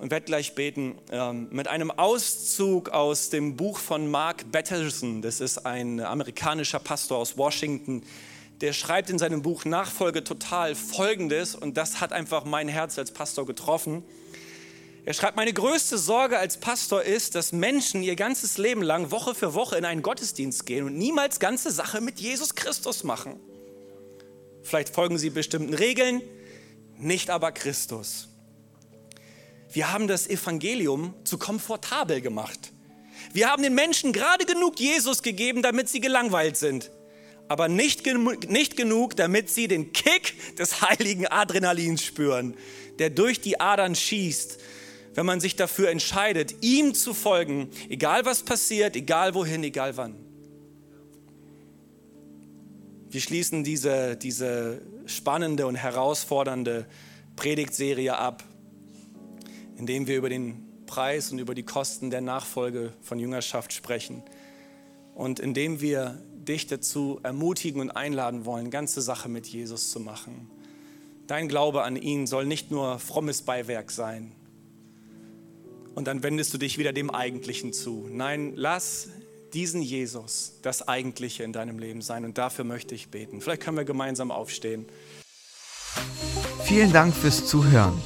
und 0.00 0.10
werde 0.10 0.24
gleich 0.24 0.54
beten 0.54 0.94
ähm, 1.10 1.48
mit 1.50 1.68
einem 1.68 1.90
Auszug 1.90 2.88
aus 2.88 3.28
dem 3.28 3.56
Buch 3.56 3.78
von 3.78 4.10
Mark 4.10 4.50
Batterson. 4.50 5.20
Das 5.20 5.40
ist 5.40 5.66
ein 5.66 6.00
amerikanischer 6.00 6.78
Pastor 6.78 7.18
aus 7.18 7.36
Washington. 7.36 8.04
Der 8.62 8.72
schreibt 8.72 9.10
in 9.10 9.18
seinem 9.18 9.42
Buch 9.42 9.66
Nachfolge 9.66 10.24
total 10.24 10.74
Folgendes 10.74 11.54
und 11.54 11.76
das 11.76 12.00
hat 12.00 12.14
einfach 12.14 12.46
mein 12.46 12.68
Herz 12.68 12.98
als 12.98 13.10
Pastor 13.10 13.44
getroffen. 13.44 14.02
Er 15.04 15.14
schreibt, 15.14 15.36
meine 15.36 15.52
größte 15.52 15.96
Sorge 15.96 16.38
als 16.38 16.58
Pastor 16.58 17.02
ist, 17.02 17.34
dass 17.34 17.52
Menschen 17.52 18.02
ihr 18.02 18.16
ganzes 18.16 18.58
Leben 18.58 18.82
lang 18.82 19.10
Woche 19.10 19.34
für 19.34 19.54
Woche 19.54 19.76
in 19.76 19.84
einen 19.84 20.02
Gottesdienst 20.02 20.66
gehen 20.66 20.84
und 20.84 20.96
niemals 20.98 21.40
ganze 21.40 21.70
Sache 21.70 22.00
mit 22.00 22.20
Jesus 22.20 22.54
Christus 22.54 23.02
machen. 23.02 23.40
Vielleicht 24.62 24.94
folgen 24.94 25.16
sie 25.16 25.30
bestimmten 25.30 25.72
Regeln, 25.72 26.20
nicht 26.98 27.30
aber 27.30 27.50
Christus. 27.52 28.28
Wir 29.72 29.92
haben 29.92 30.06
das 30.06 30.28
Evangelium 30.28 31.14
zu 31.24 31.38
komfortabel 31.38 32.20
gemacht. 32.20 32.72
Wir 33.32 33.48
haben 33.48 33.62
den 33.62 33.74
Menschen 33.74 34.12
gerade 34.12 34.44
genug 34.44 34.78
Jesus 34.78 35.22
gegeben, 35.22 35.62
damit 35.62 35.88
sie 35.88 36.00
gelangweilt 36.00 36.56
sind, 36.56 36.90
aber 37.48 37.68
nicht, 37.68 38.04
nicht 38.48 38.76
genug, 38.76 39.16
damit 39.16 39.48
sie 39.48 39.66
den 39.66 39.92
Kick 39.92 40.56
des 40.56 40.82
heiligen 40.82 41.26
Adrenalins 41.26 42.04
spüren, 42.04 42.54
der 42.98 43.08
durch 43.08 43.40
die 43.40 43.60
Adern 43.60 43.94
schießt 43.94 44.58
wenn 45.14 45.26
man 45.26 45.40
sich 45.40 45.56
dafür 45.56 45.90
entscheidet, 45.90 46.62
ihm 46.62 46.94
zu 46.94 47.14
folgen, 47.14 47.70
egal 47.88 48.24
was 48.24 48.42
passiert, 48.42 48.96
egal 48.96 49.34
wohin, 49.34 49.62
egal 49.64 49.96
wann. 49.96 50.14
Wir 53.08 53.20
schließen 53.20 53.64
diese, 53.64 54.16
diese 54.16 54.82
spannende 55.06 55.66
und 55.66 55.74
herausfordernde 55.74 56.86
Predigtserie 57.34 58.16
ab, 58.16 58.44
indem 59.76 60.06
wir 60.06 60.16
über 60.16 60.28
den 60.28 60.68
Preis 60.86 61.32
und 61.32 61.40
über 61.40 61.54
die 61.54 61.64
Kosten 61.64 62.10
der 62.10 62.20
Nachfolge 62.20 62.92
von 63.00 63.18
Jüngerschaft 63.18 63.72
sprechen 63.72 64.22
und 65.14 65.40
indem 65.40 65.80
wir 65.80 66.22
dich 66.34 66.66
dazu 66.66 67.20
ermutigen 67.22 67.80
und 67.80 67.90
einladen 67.90 68.44
wollen, 68.44 68.70
ganze 68.70 69.00
Sache 69.00 69.28
mit 69.28 69.46
Jesus 69.46 69.90
zu 69.90 70.00
machen. 70.00 70.50
Dein 71.26 71.48
Glaube 71.48 71.82
an 71.82 71.96
ihn 71.96 72.26
soll 72.26 72.46
nicht 72.46 72.70
nur 72.70 72.98
frommes 72.98 73.42
Beiwerk 73.42 73.90
sein, 73.90 74.32
und 75.94 76.06
dann 76.06 76.22
wendest 76.22 76.54
du 76.54 76.58
dich 76.58 76.78
wieder 76.78 76.92
dem 76.92 77.10
Eigentlichen 77.10 77.72
zu. 77.72 78.08
Nein, 78.10 78.52
lass 78.56 79.08
diesen 79.52 79.82
Jesus 79.82 80.58
das 80.62 80.86
Eigentliche 80.86 81.42
in 81.42 81.52
deinem 81.52 81.78
Leben 81.78 82.02
sein 82.02 82.24
und 82.24 82.38
dafür 82.38 82.64
möchte 82.64 82.94
ich 82.94 83.08
beten. 83.08 83.40
Vielleicht 83.40 83.62
können 83.62 83.76
wir 83.76 83.84
gemeinsam 83.84 84.30
aufstehen. 84.30 84.86
Vielen 86.64 86.92
Dank 86.92 87.14
fürs 87.14 87.46
Zuhören. 87.46 88.00